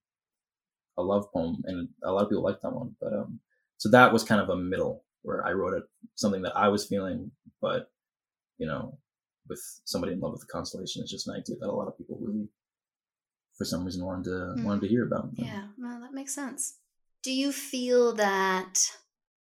a 0.98 1.04
love 1.04 1.32
poem, 1.32 1.62
and 1.66 1.90
a 2.04 2.12
lot 2.12 2.24
of 2.24 2.30
people 2.30 2.44
liked 2.44 2.64
that 2.64 2.74
one. 2.74 2.96
But 3.00 3.14
um, 3.14 3.40
so 3.78 3.90
that 3.90 4.12
was 4.12 4.24
kind 4.24 4.42
of 4.42 4.50
a 4.50 4.56
middle 4.56 5.04
where 5.22 5.46
I 5.46 5.52
wrote 5.52 5.74
it 5.74 5.84
something 6.16 6.42
that 6.42 6.58
I 6.58 6.70
was 6.70 6.86
feeling, 6.88 7.32
but 7.62 7.92
you 8.58 8.66
know, 8.68 8.98
with 9.48 9.62
somebody 9.86 10.14
in 10.14 10.20
love 10.20 10.32
with 10.32 10.42
the 10.42 10.48
constellation, 10.48 11.02
it's 11.02 11.12
just 11.12 11.28
an 11.28 11.36
idea 11.36 11.56
that 11.60 11.70
a 11.70 11.72
lot 11.72 11.88
of 11.88 11.98
people 11.98 12.18
really, 12.20 12.50
for 13.58 13.66
some 13.66 13.86
reason, 13.86 14.06
wanted 14.06 14.26
to 14.26 14.30
mm. 14.30 14.64
wanted 14.64 14.82
to 14.82 14.88
hear 14.88 15.06
about. 15.06 15.30
Yeah, 15.34 15.68
well, 15.78 16.00
that 16.02 16.14
makes 16.14 16.34
sense. 16.34 16.78
Do 17.24 17.32
you 17.32 17.52
feel 17.52 18.14
that 18.14 18.80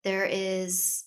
there 0.02 0.26
is 0.26 1.04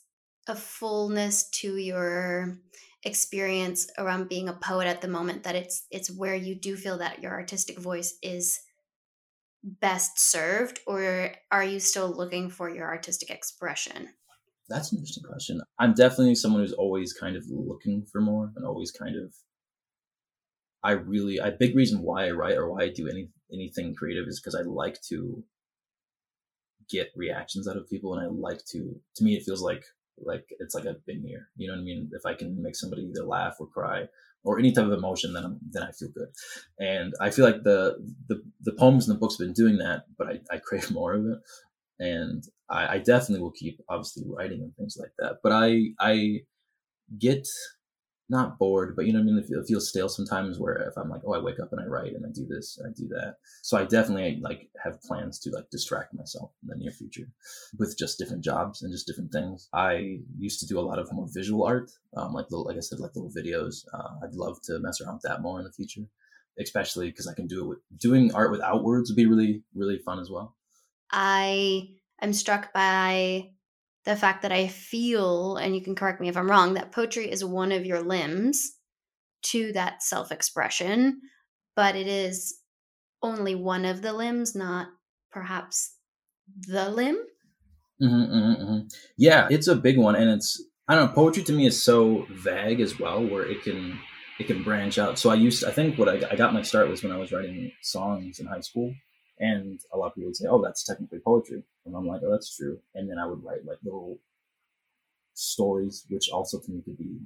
a 0.48 0.56
fullness 0.56 1.50
to 1.50 1.78
your 1.78 2.60
experience 3.04 3.90
around 3.98 4.30
being 4.30 4.50
a 4.50 4.54
poet 4.54 4.88
at 4.88 5.02
the 5.02 5.08
moment 5.08 5.44
that 5.44 5.56
it's 5.56 5.86
it's 5.92 6.10
where 6.10 6.36
you 6.36 6.56
do 6.56 6.76
feel 6.76 6.98
that 6.98 7.22
your 7.22 7.32
artistic 7.32 7.78
voice 7.78 8.18
is 8.22 8.60
best 9.64 10.20
served 10.20 10.80
or 10.88 11.32
are 11.52 11.64
you 11.64 11.80
still 11.80 12.10
looking 12.10 12.50
for 12.50 12.70
your 12.70 12.88
artistic 12.88 13.30
expression? 13.30 14.10
That's 14.70 14.92
an 14.92 14.98
interesting 14.98 15.24
question. 15.24 15.62
I'm 15.80 15.94
definitely 15.94 16.36
someone 16.36 16.62
who's 16.62 16.74
always 16.74 17.14
kind 17.14 17.36
of 17.36 17.44
looking 17.50 18.06
for 18.12 18.20
more 18.22 18.52
and 18.56 18.66
always 18.66 18.92
kind 18.92 19.16
of 19.16 19.34
i 20.84 20.92
really 20.92 21.38
a 21.38 21.52
big 21.52 21.76
reason 21.76 22.02
why 22.02 22.28
i 22.28 22.32
write 22.32 22.58
or 22.58 22.72
why 22.72 22.84
i 22.84 22.90
do 22.90 23.08
any 23.10 23.30
anything 23.52 23.94
creative 23.96 24.28
is 24.28 24.40
because 24.40 24.56
i 24.56 24.62
like 24.62 25.02
to 25.02 25.44
get 26.90 27.12
reactions 27.16 27.68
out 27.68 27.78
of 27.78 27.90
people 27.90 28.14
and 28.14 28.24
i 28.24 28.30
like 28.30 28.64
to 28.66 29.00
to 29.16 29.24
me 29.24 29.36
it 29.36 29.44
feels 29.44 29.62
like 29.62 29.84
like 30.23 30.45
it's 30.60 30.75
like 30.75 30.86
I've 30.88 31.06
been 31.06 31.21
here. 31.21 31.49
You 31.58 31.67
know 31.67 31.75
what 31.75 31.82
I 31.82 31.86
mean? 31.86 32.10
If 32.13 32.25
I 32.25 32.34
can 32.34 32.62
make 32.62 32.75
somebody 32.75 33.03
either 33.03 33.25
laugh 33.25 33.56
or 33.60 33.67
cry 33.67 34.08
or 34.43 34.60
any 34.60 34.71
type 34.71 34.86
of 34.86 34.93
emotion, 34.93 35.34
then 35.34 35.45
I'm, 35.45 35.60
then 35.71 35.84
I 35.84 35.91
feel 35.91 36.10
good. 36.10 36.30
And 36.80 37.13
I 37.21 37.30
feel 37.30 37.45
like 37.45 37.63
the 37.63 37.97
the, 38.27 38.43
the 38.62 38.73
poems 38.73 39.08
and 39.08 39.15
the 39.15 39.19
books 39.19 39.38
have 39.38 39.47
been 39.47 39.53
doing 39.53 39.77
that, 39.77 40.06
but 40.17 40.27
I, 40.27 40.39
I 40.51 40.58
crave 40.58 40.91
more 40.99 41.13
of 41.13 41.25
it. 41.25 41.39
And 41.99 42.43
I, 42.69 42.95
I 42.95 42.97
definitely 42.99 43.41
will 43.41 43.51
keep 43.51 43.80
obviously 43.89 44.23
writing 44.27 44.62
and 44.62 44.75
things 44.75 44.97
like 44.99 45.12
that. 45.19 45.38
But 45.43 45.51
I 45.51 45.89
I 45.99 46.41
get 47.19 47.47
not 48.30 48.60
bored, 48.60 48.96
but 48.96 49.06
you 49.06 49.13
know 49.13 49.20
I 49.20 49.24
mean? 49.24 49.38
It 49.38 49.68
feels 49.68 49.90
stale 49.90 50.10
sometimes 50.10 50.60
where 50.60 50.76
if 50.90 50.98
I'm 50.98 51.10
like, 51.10 51.22
oh, 51.26 51.34
I 51.34 51.40
wake 51.40 51.60
up 51.60 51.72
and 51.72 51.80
I 51.80 51.86
write 51.86 52.13
and 52.13 52.26
I 52.26 52.30
do 52.30 52.46
this 52.46 52.78
and 52.78 52.88
I 52.88 52.94
do 52.96 53.08
that. 53.10 53.36
So 53.62 53.78
I 53.78 53.86
definitely 53.86 54.40
like 54.42 54.70
have 54.84 55.02
plans 55.02 55.40
to 55.40 55.52
like 55.52 55.70
distract 55.70 56.13
myself 56.13 56.52
in 56.62 56.70
the 56.70 56.76
near 56.76 56.92
future 56.92 57.30
with 57.80 57.98
just 57.98 58.18
different 58.18 58.44
jobs 58.44 58.82
and 58.82 58.92
just 58.92 59.08
different 59.08 59.32
things. 59.32 59.70
I 59.74 60.20
used 60.38 60.60
to 60.60 60.68
do 60.68 60.80
a 60.80 60.82
lot 60.82 61.00
of 61.00 61.12
more 61.13 61.28
visual 61.34 61.63
art, 61.63 61.90
um, 62.18 62.34
like 62.34 62.52
little, 62.52 62.66
like 62.66 62.78
I 62.78 62.82
said, 62.82 63.00
like 63.00 63.16
little 63.16 63.32
videos. 63.32 63.86
Uh, 63.94 64.16
I'd 64.24 64.34
love 64.34 64.62
to 64.63 64.80
mess 64.80 65.00
around 65.00 65.16
with 65.16 65.24
that 65.24 65.42
more 65.42 65.60
in 65.60 65.66
the 65.66 65.72
future, 65.72 66.04
especially 66.60 67.10
because 67.10 67.28
I 67.28 67.34
can 67.34 67.48
do 67.48 67.63
it 67.63 67.68
with 67.68 67.80
doing 67.98 68.34
art 68.34 68.52
without 68.52 68.84
words 68.84 69.10
would 69.10 69.18
be 69.18 69.26
really, 69.26 69.63
really 69.74 70.00
fun 70.00 70.20
as 70.20 70.30
well. 70.30 70.56
I 71.12 71.92
am 72.22 72.34
struck 72.34 72.74
by 72.74 73.52
the 74.08 74.15
fact 74.15 74.41
that 74.43 74.54
I 74.54 74.67
feel, 74.67 75.58
and 75.58 75.76
you 75.76 75.82
can 75.82 75.93
correct 75.93 76.22
me 76.22 76.30
if 76.30 76.38
I'm 76.38 76.50
wrong, 76.50 76.76
that 76.76 76.93
poetry 76.93 77.30
is 77.30 77.43
one 77.43 77.74
of 77.74 77.86
your 77.86 78.02
limbs 78.02 78.72
to 79.48 79.74
that 79.74 80.02
self 80.02 80.32
expression, 80.32 81.20
but 81.76 81.98
it 81.98 82.08
is 82.08 82.58
only 83.22 83.54
one 83.54 83.84
of 83.84 84.02
the 84.02 84.13
limbs, 84.13 84.56
not 84.56 84.88
perhaps 85.30 85.93
the 86.67 86.89
limb. 86.89 87.17
Mm-hmm, 88.02 88.34
mm-hmm, 88.34 88.63
mm-hmm. 88.63 88.88
Yeah, 89.17 89.50
it's 89.52 89.67
a 89.67 89.76
big 89.76 89.98
one, 89.98 90.15
and 90.15 90.30
it's 90.30 90.63
I 90.88 90.96
don't 90.96 91.08
know. 91.08 91.13
Poetry 91.13 91.43
to 91.43 91.52
me 91.52 91.67
is 91.67 91.84
so 91.84 92.26
vague 92.32 92.80
as 92.80 92.98
well, 92.98 93.22
where 93.28 93.46
it 93.46 93.62
can 93.63 94.00
it 94.39 94.48
can 94.48 94.63
branch 94.63 94.98
out. 94.98 95.20
So 95.20 95.32
I 95.32 95.36
used 95.36 95.65
I 95.65 95.72
think 95.72 95.98
what 95.98 96.08
I, 96.08 96.22
I 96.32 96.38
got 96.38 96.54
my 96.54 96.62
start 96.62 96.88
was 96.88 97.04
when 97.04 97.12
I 97.12 97.17
was 97.17 97.34
writing 97.34 97.74
songs 97.82 98.39
in 98.39 98.46
high 98.46 98.62
school, 98.62 98.93
and 99.39 99.80
a 99.93 99.97
lot 99.97 100.08
of 100.08 100.15
people 100.15 100.28
would 100.30 100.36
say, 100.36 100.47
"Oh, 100.47 100.62
that's 100.62 100.84
technically 100.84 101.19
poetry," 101.19 101.63
and 101.86 101.95
I'm 101.95 102.08
like, 102.08 102.21
"Oh, 102.23 102.32
that's 102.32 102.56
true." 102.56 102.80
And 102.95 103.10
then 103.10 103.17
I 103.17 103.26
would 103.28 103.43
write 103.43 103.65
like 103.65 103.80
little 103.84 104.19
stories, 105.34 106.06
which 106.10 106.30
also 106.30 106.60
to 106.60 106.71
me 106.71 106.82
could 106.82 106.97
be 106.97 107.19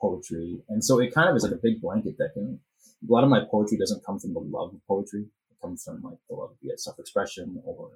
poetry. 0.00 0.62
And 0.68 0.84
so 0.84 1.00
it 1.00 1.14
kind 1.14 1.28
of 1.28 1.36
is 1.36 1.42
like 1.42 1.52
a 1.52 1.62
big 1.62 1.80
blanket 1.80 2.16
that 2.18 2.34
can. 2.34 2.60
A 3.08 3.12
lot 3.12 3.24
of 3.24 3.30
my 3.30 3.44
poetry 3.50 3.78
doesn't 3.78 4.04
come 4.04 4.18
from 4.18 4.34
the 4.34 4.40
love 4.40 4.74
of 4.74 4.86
poetry. 4.86 5.22
It 5.50 5.60
comes 5.62 5.84
from 5.84 6.02
like 6.02 6.18
the 6.28 6.36
love 6.36 6.50
of 6.50 6.56
yeah, 6.60 6.74
self-expression 6.76 7.62
or 7.64 7.90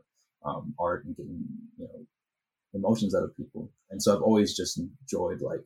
um, 0.45 0.75
art 0.79 1.05
and 1.05 1.17
getting 1.17 1.45
you 1.79 1.87
know 1.87 2.07
emotions 2.75 3.15
out 3.15 3.25
of 3.25 3.37
people. 3.37 3.71
And 3.91 4.03
so 4.03 4.15
I've 4.15 4.23
always 4.23 4.57
just 4.57 4.79
enjoyed 4.79 5.43
like 5.43 5.65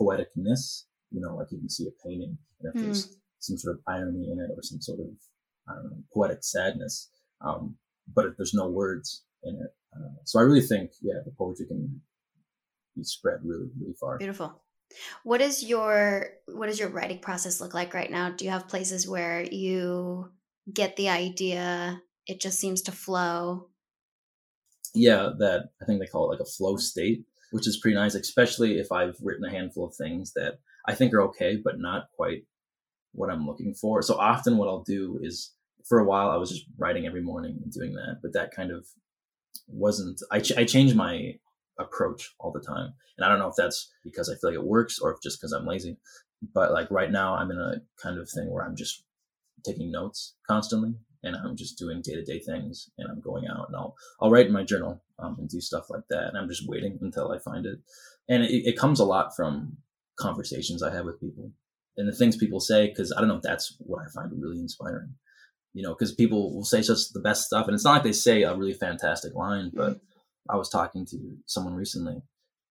poeticness. 0.00 0.84
You 1.10 1.20
know, 1.20 1.36
like 1.36 1.50
you 1.50 1.58
can 1.58 1.70
see 1.70 1.88
a 1.88 2.06
painting 2.06 2.36
and 2.60 2.68
if 2.68 2.74
mm. 2.74 2.84
there's 2.84 3.16
some 3.38 3.56
sort 3.56 3.76
of 3.76 3.82
irony 3.86 4.30
in 4.30 4.40
it 4.40 4.50
or 4.50 4.62
some 4.62 4.80
sort 4.80 5.00
of 5.00 5.06
I 5.68 5.74
poetic 6.14 6.42
sadness, 6.42 7.10
um, 7.40 7.76
but 8.14 8.26
if 8.26 8.36
there's 8.36 8.54
no 8.54 8.68
words 8.68 9.24
in 9.42 9.54
it. 9.56 9.74
Uh, 9.94 10.14
so 10.24 10.38
I 10.38 10.42
really 10.42 10.60
think 10.60 10.92
yeah, 11.00 11.20
the 11.24 11.32
poetry 11.32 11.66
can 11.66 12.00
be 12.96 13.04
spread 13.04 13.40
really 13.44 13.68
really 13.80 13.94
far. 14.00 14.18
Beautiful. 14.18 14.62
What 15.22 15.40
is 15.40 15.62
your 15.62 16.28
what 16.46 16.66
does 16.66 16.78
your 16.78 16.88
writing 16.88 17.18
process 17.18 17.60
look 17.60 17.74
like 17.74 17.94
right 17.94 18.10
now? 18.10 18.30
Do 18.30 18.44
you 18.44 18.50
have 18.50 18.68
places 18.68 19.08
where 19.08 19.42
you 19.42 20.30
get 20.72 20.96
the 20.96 21.08
idea, 21.08 22.00
it 22.26 22.40
just 22.40 22.58
seems 22.58 22.82
to 22.82 22.92
flow? 22.92 23.68
Yeah, 24.94 25.30
that 25.38 25.70
I 25.82 25.84
think 25.84 26.00
they 26.00 26.06
call 26.06 26.26
it 26.26 26.38
like 26.38 26.46
a 26.46 26.50
flow 26.50 26.76
state, 26.76 27.24
which 27.50 27.66
is 27.66 27.78
pretty 27.78 27.94
nice, 27.94 28.14
especially 28.14 28.78
if 28.78 28.90
I've 28.90 29.16
written 29.22 29.44
a 29.44 29.50
handful 29.50 29.86
of 29.86 29.94
things 29.94 30.32
that 30.34 30.58
I 30.86 30.94
think 30.94 31.12
are 31.12 31.22
okay, 31.22 31.56
but 31.62 31.78
not 31.78 32.08
quite 32.16 32.44
what 33.12 33.30
I'm 33.30 33.46
looking 33.46 33.74
for. 33.74 34.02
So 34.02 34.14
often 34.14 34.56
what 34.56 34.68
I'll 34.68 34.82
do 34.82 35.18
is 35.22 35.52
for 35.88 35.98
a 35.98 36.04
while 36.04 36.30
I 36.30 36.36
was 36.36 36.50
just 36.50 36.66
writing 36.76 37.06
every 37.06 37.22
morning 37.22 37.58
and 37.62 37.72
doing 37.72 37.94
that, 37.94 38.18
but 38.22 38.32
that 38.34 38.50
kind 38.50 38.70
of 38.70 38.86
wasn't 39.66 40.20
I, 40.30 40.40
ch- 40.40 40.56
I 40.56 40.64
changed 40.64 40.96
my 40.96 41.34
approach 41.78 42.34
all 42.38 42.52
the 42.52 42.60
time. 42.60 42.92
And 43.16 43.24
I 43.24 43.28
don't 43.28 43.38
know 43.38 43.48
if 43.48 43.56
that's 43.56 43.90
because 44.04 44.28
I 44.28 44.34
feel 44.34 44.50
like 44.50 44.58
it 44.58 44.64
works 44.64 44.98
or 44.98 45.12
if 45.12 45.22
just 45.22 45.40
because 45.40 45.52
I'm 45.52 45.66
lazy. 45.66 45.96
But 46.54 46.72
like 46.72 46.90
right 46.90 47.10
now, 47.10 47.34
I'm 47.34 47.50
in 47.50 47.58
a 47.58 47.82
kind 48.00 48.18
of 48.18 48.30
thing 48.30 48.50
where 48.50 48.64
I'm 48.64 48.76
just 48.76 49.04
taking 49.64 49.90
notes 49.90 50.34
constantly 50.48 50.94
and 51.24 51.36
I'm 51.36 51.56
just 51.56 51.78
doing 51.78 52.00
day 52.00 52.14
to 52.14 52.24
day 52.24 52.38
things 52.38 52.90
and 52.98 53.08
I'm 53.10 53.20
going 53.20 53.46
out 53.48 53.66
and 53.68 53.76
I'll, 53.76 53.96
I'll 54.20 54.30
write 54.30 54.46
in 54.46 54.52
my 54.52 54.62
journal 54.62 55.02
um, 55.18 55.36
and 55.38 55.48
do 55.48 55.60
stuff 55.60 55.90
like 55.90 56.06
that. 56.10 56.28
And 56.28 56.38
I'm 56.38 56.48
just 56.48 56.68
waiting 56.68 56.98
until 57.00 57.32
I 57.32 57.38
find 57.38 57.66
it. 57.66 57.78
And 58.28 58.44
it, 58.44 58.68
it 58.68 58.78
comes 58.78 59.00
a 59.00 59.04
lot 59.04 59.34
from 59.34 59.78
conversations 60.16 60.82
I 60.82 60.94
have 60.94 61.06
with 61.06 61.20
people 61.20 61.50
and 61.98 62.08
the 62.08 62.12
things 62.12 62.36
people 62.36 62.60
say, 62.60 62.86
because 62.86 63.12
I 63.12 63.20
don't 63.20 63.28
know 63.28 63.36
if 63.36 63.42
that's 63.42 63.76
what 63.80 64.00
I 64.00 64.08
find 64.10 64.30
really 64.40 64.60
inspiring. 64.60 65.14
You 65.78 65.84
know, 65.84 65.94
because 65.94 66.12
people 66.12 66.52
will 66.52 66.64
say 66.64 66.82
such 66.82 67.12
the 67.14 67.20
best 67.20 67.44
stuff, 67.44 67.66
and 67.68 67.74
it's 67.74 67.84
not 67.84 67.92
like 67.92 68.02
they 68.02 68.10
say 68.10 68.42
a 68.42 68.56
really 68.56 68.72
fantastic 68.72 69.32
line, 69.36 69.70
but 69.72 69.90
mm-hmm. 69.90 70.50
I 70.50 70.56
was 70.56 70.68
talking 70.68 71.06
to 71.06 71.36
someone 71.46 71.74
recently, 71.74 72.16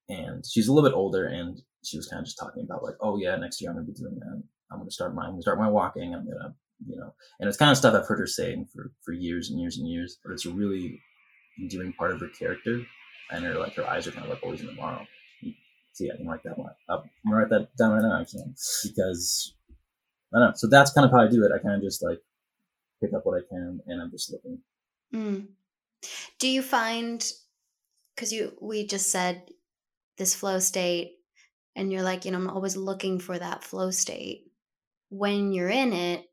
and 0.10 0.44
she's 0.46 0.68
a 0.68 0.74
little 0.74 0.90
bit 0.90 0.94
older, 0.94 1.26
and 1.26 1.62
she 1.86 1.96
was 1.96 2.08
kind 2.10 2.20
of 2.20 2.26
just 2.26 2.38
talking 2.38 2.66
about 2.66 2.84
like, 2.84 2.96
oh 3.00 3.18
yeah, 3.18 3.38
next 3.38 3.62
year 3.62 3.70
I'm 3.70 3.78
gonna 3.78 3.88
be 3.88 3.94
doing 3.94 4.20
that. 4.20 4.44
I'm 4.70 4.80
gonna 4.80 4.92
start 4.92 5.16
my 5.16 5.24
I'm 5.24 5.32
gonna 5.32 5.42
start 5.42 5.58
my 5.58 5.70
walking. 5.70 6.14
I'm 6.14 6.26
gonna 6.26 6.54
you 6.86 6.98
know, 6.98 7.14
and 7.40 7.48
it's 7.48 7.58
kind 7.58 7.72
of 7.72 7.78
stuff 7.78 7.96
I've 7.96 8.08
heard 8.08 8.20
her 8.20 8.28
saying 8.28 8.68
for 8.74 8.92
for 9.06 9.14
years 9.14 9.50
and 9.50 9.58
years 9.58 9.78
and 9.78 9.88
years. 9.88 10.18
But 10.22 10.34
it's 10.34 10.46
a 10.46 10.52
really 10.52 11.02
endearing 11.62 11.94
part 11.94 12.12
of 12.12 12.20
her 12.20 12.30
character, 12.38 12.82
and 13.32 13.46
her 13.46 13.58
like 13.58 13.76
her 13.76 13.88
eyes 13.88 14.06
are 14.06 14.12
kind 14.12 14.26
of 14.26 14.32
like 14.32 14.44
always 14.44 14.60
in 14.60 14.68
the 14.68 14.74
tomorrow. 14.74 15.06
See, 15.94 16.12
I 16.12 16.18
can 16.18 16.28
write 16.28 16.44
that 16.44 16.60
one 16.60 16.72
uh, 16.90 16.96
up. 16.96 17.04
I'm 17.04 17.32
gonna 17.32 17.42
write 17.42 17.50
that 17.52 17.70
down 17.78 17.94
right 17.94 18.02
now 18.02 18.20
actually, 18.20 18.44
because 18.84 19.56
I 20.34 20.40
don't 20.40 20.50
know. 20.50 20.54
So 20.56 20.68
that's 20.68 20.92
kind 20.92 21.06
of 21.06 21.12
how 21.12 21.22
I 21.22 21.30
do 21.30 21.44
it. 21.44 21.52
I 21.56 21.60
kind 21.60 21.76
of 21.76 21.82
just 21.82 22.04
like 22.04 22.20
pick 23.02 23.14
up 23.14 23.26
what 23.26 23.38
I 23.38 23.46
can, 23.50 23.80
and 23.88 24.02
I'm 24.02 24.12
just 24.12 24.32
looking. 24.32 24.60
Mm. 25.14 25.48
Do 26.40 26.48
you 26.48 26.62
find 26.62 27.24
because 28.18 28.34
you 28.34 28.54
we 28.60 28.86
just 28.86 29.12
said 29.12 29.44
this 30.18 30.36
flow 30.36 30.60
state 30.60 31.14
and 31.76 31.92
you're 31.92 32.02
like 32.02 32.26
you 32.26 32.32
know 32.32 32.38
i'm 32.38 32.50
always 32.50 32.76
looking 32.76 33.20
for 33.20 33.38
that 33.38 33.64
flow 33.64 33.92
state 33.92 34.52
when 35.10 35.54
you're 35.54 35.70
in 35.70 35.94
it 35.94 36.26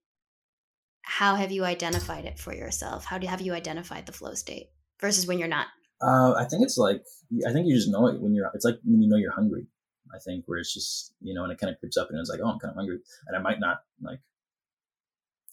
how 1.03 1.37
have 1.37 1.53
you 1.53 1.65
identified 1.65 2.25
it 2.25 2.39
for 2.39 2.55
yourself 2.55 3.05
how 3.05 3.19
do 3.19 3.27
have 3.27 3.43
you 3.43 3.53
identified 3.53 4.07
the 4.07 4.13
flow 4.13 4.35
state 4.35 4.71
versus 5.01 5.27
when 5.27 5.39
you're 5.39 5.47
not 5.47 5.67
uh, 6.03 6.33
i 6.35 6.45
think 6.45 6.63
it's 6.63 6.79
like 6.79 7.03
i 7.47 7.53
think 7.53 7.67
you 7.67 7.77
just 7.77 7.91
know 7.91 8.09
it 8.09 8.21
when 8.21 8.35
you're 8.35 8.51
it's 8.55 8.65
like 8.65 8.79
when 8.85 9.03
you 9.03 9.09
know 9.09 9.17
you're 9.17 9.33
hungry 9.33 9.67
i 10.15 10.19
think 10.19 10.45
where 10.47 10.59
it's 10.59 10.73
just 10.73 11.13
you 11.21 11.35
know 11.35 11.45
and 11.45 11.53
it 11.53 11.59
kind 11.59 11.73
of 11.73 11.79
creeps 11.79 11.99
up 11.99 12.09
and 12.11 12.19
it's 12.19 12.31
like 12.31 12.41
oh 12.43 12.49
i'm 12.49 12.59
kind 12.59 12.71
of 12.71 12.77
hungry 12.77 12.99
and 13.29 13.37
i 13.37 13.41
might 13.41 13.61
not 13.61 13.79
like 14.01 14.19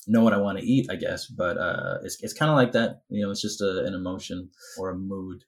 know 0.07 0.23
what 0.23 0.33
i 0.33 0.37
want 0.37 0.57
to 0.57 0.65
eat 0.65 0.87
i 0.89 0.95
guess 0.95 1.27
but 1.27 1.57
uh 1.57 1.97
it's, 2.03 2.17
it's 2.21 2.33
kind 2.33 2.49
of 2.49 2.57
like 2.57 2.71
that 2.71 3.01
you 3.09 3.23
know 3.23 3.31
it's 3.31 3.41
just 3.41 3.61
a, 3.61 3.83
an 3.85 3.93
emotion 3.93 4.49
or 4.77 4.89
a 4.89 4.95
mood 4.95 5.43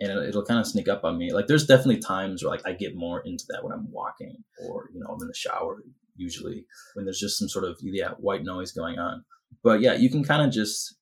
and 0.00 0.10
it'll, 0.10 0.22
it'll 0.22 0.44
kind 0.44 0.60
of 0.60 0.66
sneak 0.66 0.88
up 0.88 1.04
on 1.04 1.18
me. 1.18 1.32
Like 1.32 1.46
there's 1.46 1.66
definitely 1.66 1.98
times 1.98 2.42
where 2.42 2.50
like 2.50 2.66
I 2.66 2.72
get 2.72 2.96
more 2.96 3.22
into 3.24 3.44
that 3.50 3.62
when 3.62 3.72
I'm 3.72 3.90
walking 3.90 4.36
or 4.66 4.90
you 4.92 5.00
know 5.00 5.06
I'm 5.06 5.20
in 5.22 5.28
the 5.28 5.34
shower 5.34 5.82
usually 6.16 6.66
when 6.94 7.04
there's 7.04 7.18
just 7.18 7.38
some 7.38 7.48
sort 7.48 7.64
of 7.64 7.78
yeah 7.82 8.10
white 8.18 8.44
noise 8.44 8.72
going 8.72 8.98
on. 8.98 9.24
But 9.62 9.80
yeah, 9.80 9.94
you 9.94 10.10
can 10.10 10.24
kind 10.24 10.42
of 10.42 10.52
just 10.52 10.96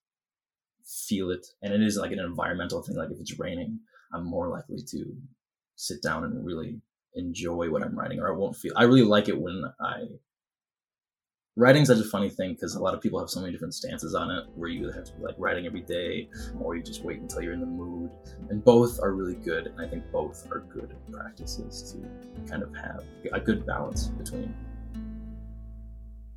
feel 1.08 1.30
it, 1.30 1.46
and 1.62 1.72
it 1.72 1.82
is 1.82 1.96
like 1.96 2.12
an 2.12 2.18
environmental 2.18 2.82
thing. 2.82 2.96
Like 2.96 3.10
if 3.10 3.20
it's 3.20 3.38
raining, 3.38 3.80
I'm 4.12 4.26
more 4.26 4.48
likely 4.48 4.78
to 4.88 5.04
sit 5.76 6.02
down 6.02 6.24
and 6.24 6.44
really 6.44 6.80
enjoy 7.14 7.70
what 7.70 7.82
I'm 7.82 7.98
writing, 7.98 8.20
or 8.20 8.32
I 8.32 8.36
won't 8.36 8.56
feel. 8.56 8.72
I 8.76 8.84
really 8.84 9.02
like 9.02 9.28
it 9.28 9.40
when 9.40 9.64
I 9.80 10.04
writing's 11.56 11.88
such 11.88 11.98
a 11.98 12.04
funny 12.04 12.30
thing 12.30 12.54
because 12.54 12.74
a 12.74 12.80
lot 12.80 12.94
of 12.94 13.00
people 13.00 13.18
have 13.18 13.28
so 13.28 13.40
many 13.40 13.52
different 13.52 13.74
stances 13.74 14.14
on 14.14 14.30
it 14.30 14.46
where 14.54 14.70
you 14.70 14.90
have 14.90 15.04
to 15.04 15.12
be 15.12 15.24
like 15.24 15.34
writing 15.38 15.66
every 15.66 15.82
day 15.82 16.28
or 16.58 16.76
you 16.76 16.82
just 16.82 17.04
wait 17.04 17.20
until 17.20 17.42
you're 17.42 17.52
in 17.52 17.60
the 17.60 17.66
mood. 17.66 18.10
And 18.48 18.64
both 18.64 18.98
are 19.00 19.12
really 19.12 19.34
good 19.34 19.66
and 19.66 19.80
i 19.80 19.86
think 19.86 20.10
both 20.10 20.50
are 20.50 20.60
good 20.60 20.94
practices 21.10 21.92
to 21.92 22.50
kind 22.50 22.62
of 22.62 22.74
have 22.74 23.04
a 23.32 23.40
good 23.40 23.66
balance 23.66 24.06
between. 24.06 24.54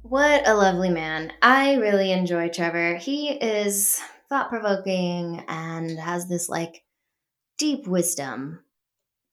What 0.01 0.47
a 0.47 0.54
lovely 0.54 0.89
man. 0.89 1.32
I 1.41 1.75
really 1.75 2.12
enjoy 2.12 2.49
trevor. 2.49 2.95
He 2.97 3.30
is 3.30 4.01
thought-provoking 4.30 5.45
and 5.47 5.97
has 5.97 6.28
this 6.28 6.49
like 6.49 6.84
deep 7.58 7.88
wisdom 7.88 8.60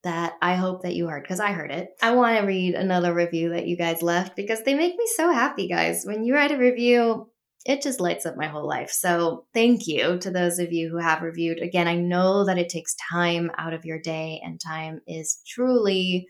that 0.03 0.35
I 0.43 0.55
hope 0.55 0.83
that 0.83 0.95
you 0.95 1.07
heard 1.07 1.23
because 1.23 1.41
I 1.41 1.53
heard 1.53 1.71
it. 1.71 1.91
I 2.03 2.15
want 2.15 2.39
to 2.39 2.47
read 2.47 2.75
another 2.75 3.15
review 3.15 3.51
that 3.51 3.67
you 3.67 3.77
guys 3.77 4.03
left 4.03 4.37
because 4.37 4.63
they 4.63 4.75
make 4.75 4.97
me 4.97 5.07
so 5.17 5.33
happy, 5.33 5.69
guys. 5.69 6.05
When 6.05 6.25
you 6.25 6.35
write 6.35 6.51
a 6.51 6.59
review, 6.59 7.29
it 7.65 7.83
just 7.83 8.01
lights 8.01 8.27
up 8.27 8.37
my 8.37 8.47
whole 8.47 8.67
life. 8.67 8.91
So, 8.91 9.47
thank 9.55 9.87
you 9.87 10.19
to 10.19 10.31
those 10.31 10.59
of 10.59 10.73
you 10.73 10.89
who 10.89 10.99
have 10.99 11.23
reviewed. 11.23 11.61
Again, 11.61 11.87
I 11.87 11.95
know 11.95 12.45
that 12.45 12.59
it 12.59 12.69
takes 12.69 12.97
time 13.11 13.51
out 13.57 13.73
of 13.73 13.85
your 13.85 14.01
day, 14.01 14.41
and 14.45 14.61
time 14.61 15.01
is 15.07 15.41
truly 15.47 16.27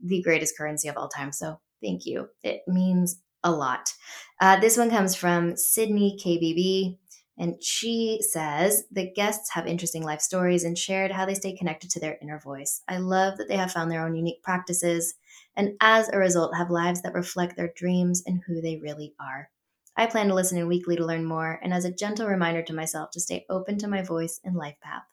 the 0.00 0.22
greatest 0.22 0.56
currency 0.56 0.88
of 0.88 0.96
all 0.96 1.08
time. 1.08 1.32
So, 1.32 1.58
thank 1.82 2.06
you. 2.06 2.28
It 2.44 2.62
means 2.68 3.20
a 3.42 3.50
lot. 3.50 3.92
Uh, 4.40 4.60
this 4.60 4.76
one 4.76 4.90
comes 4.90 5.16
from 5.16 5.56
Sydney 5.56 6.18
KBB. 6.24 6.98
And 7.38 7.62
she 7.62 8.20
says 8.22 8.84
the 8.90 9.10
guests 9.10 9.50
have 9.52 9.66
interesting 9.66 10.02
life 10.02 10.20
stories 10.20 10.64
and 10.64 10.76
shared 10.76 11.12
how 11.12 11.26
they 11.26 11.34
stay 11.34 11.54
connected 11.54 11.90
to 11.90 12.00
their 12.00 12.18
inner 12.22 12.38
voice. 12.38 12.82
I 12.88 12.98
love 12.98 13.36
that 13.38 13.48
they 13.48 13.56
have 13.56 13.72
found 13.72 13.90
their 13.90 14.04
own 14.06 14.14
unique 14.14 14.42
practices 14.42 15.14
and 15.54 15.76
as 15.80 16.08
a 16.08 16.18
result 16.18 16.56
have 16.56 16.70
lives 16.70 17.02
that 17.02 17.14
reflect 17.14 17.56
their 17.56 17.72
dreams 17.74 18.22
and 18.26 18.42
who 18.46 18.60
they 18.60 18.76
really 18.76 19.14
are. 19.20 19.50
I 19.96 20.06
plan 20.06 20.28
to 20.28 20.34
listen 20.34 20.58
in 20.58 20.68
weekly 20.68 20.96
to 20.96 21.04
learn 21.06 21.24
more 21.24 21.58
and 21.62 21.72
as 21.72 21.84
a 21.84 21.92
gentle 21.92 22.26
reminder 22.26 22.62
to 22.62 22.74
myself 22.74 23.10
to 23.12 23.20
stay 23.20 23.46
open 23.48 23.78
to 23.78 23.88
my 23.88 24.02
voice 24.02 24.40
and 24.44 24.56
life 24.56 24.76
path. 24.80 25.04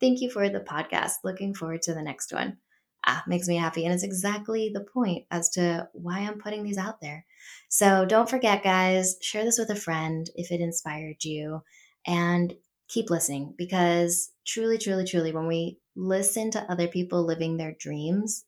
Thank 0.00 0.20
you 0.20 0.30
for 0.30 0.48
the 0.48 0.60
podcast. 0.60 1.16
Looking 1.24 1.54
forward 1.54 1.82
to 1.82 1.94
the 1.94 2.02
next 2.02 2.32
one. 2.32 2.58
Ah, 3.06 3.22
makes 3.26 3.48
me 3.48 3.56
happy. 3.56 3.84
And 3.84 3.94
it's 3.94 4.02
exactly 4.02 4.70
the 4.72 4.84
point 4.84 5.24
as 5.30 5.48
to 5.50 5.88
why 5.92 6.20
I'm 6.20 6.38
putting 6.38 6.62
these 6.62 6.78
out 6.78 7.00
there. 7.00 7.24
So 7.68 8.04
don't 8.04 8.28
forget, 8.28 8.62
guys, 8.62 9.16
share 9.22 9.44
this 9.44 9.58
with 9.58 9.70
a 9.70 9.76
friend 9.76 10.28
if 10.34 10.50
it 10.50 10.60
inspired 10.60 11.24
you 11.24 11.62
and 12.06 12.54
keep 12.88 13.08
listening 13.08 13.54
because 13.56 14.32
truly, 14.46 14.76
truly, 14.76 15.04
truly, 15.04 15.32
when 15.32 15.46
we 15.46 15.78
listen 15.96 16.50
to 16.50 16.70
other 16.70 16.88
people 16.88 17.24
living 17.24 17.56
their 17.56 17.76
dreams, 17.78 18.44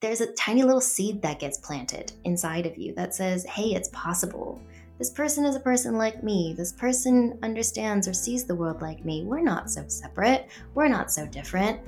there's 0.00 0.20
a 0.20 0.32
tiny 0.32 0.62
little 0.62 0.80
seed 0.80 1.22
that 1.22 1.40
gets 1.40 1.58
planted 1.58 2.12
inside 2.24 2.66
of 2.66 2.76
you 2.76 2.94
that 2.94 3.14
says, 3.14 3.44
hey, 3.44 3.74
it's 3.74 3.88
possible. 3.88 4.60
This 4.98 5.10
person 5.10 5.44
is 5.44 5.56
a 5.56 5.60
person 5.60 5.96
like 5.96 6.22
me. 6.22 6.54
This 6.56 6.72
person 6.72 7.38
understands 7.42 8.06
or 8.06 8.12
sees 8.12 8.44
the 8.44 8.54
world 8.54 8.80
like 8.80 9.04
me. 9.04 9.24
We're 9.24 9.40
not 9.40 9.70
so 9.70 9.84
separate. 9.88 10.48
We're 10.74 10.88
not 10.88 11.10
so 11.10 11.26
different. 11.26 11.80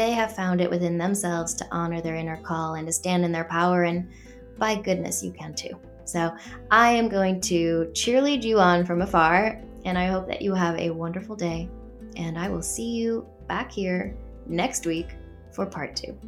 They 0.00 0.12
have 0.12 0.34
found 0.34 0.62
it 0.62 0.70
within 0.70 0.96
themselves 0.96 1.52
to 1.52 1.66
honor 1.70 2.00
their 2.00 2.14
inner 2.14 2.38
call 2.38 2.76
and 2.76 2.86
to 2.86 2.92
stand 2.92 3.22
in 3.22 3.32
their 3.32 3.44
power 3.44 3.82
and 3.82 4.10
by 4.56 4.76
goodness, 4.76 5.22
you 5.22 5.30
can 5.30 5.52
too. 5.52 5.78
So 6.06 6.34
I 6.70 6.92
am 6.92 7.10
going 7.10 7.38
to 7.42 7.90
cheerlead 7.92 8.42
you 8.42 8.58
on 8.58 8.86
from 8.86 9.02
afar, 9.02 9.60
and 9.84 9.98
I 9.98 10.06
hope 10.06 10.26
that 10.28 10.40
you 10.40 10.54
have 10.54 10.74
a 10.78 10.88
wonderful 10.88 11.36
day. 11.36 11.68
And 12.16 12.38
I 12.38 12.48
will 12.48 12.62
see 12.62 12.88
you 12.88 13.26
back 13.46 13.70
here 13.70 14.16
next 14.46 14.86
week 14.86 15.08
for 15.52 15.66
part 15.66 15.96
two. 15.96 16.18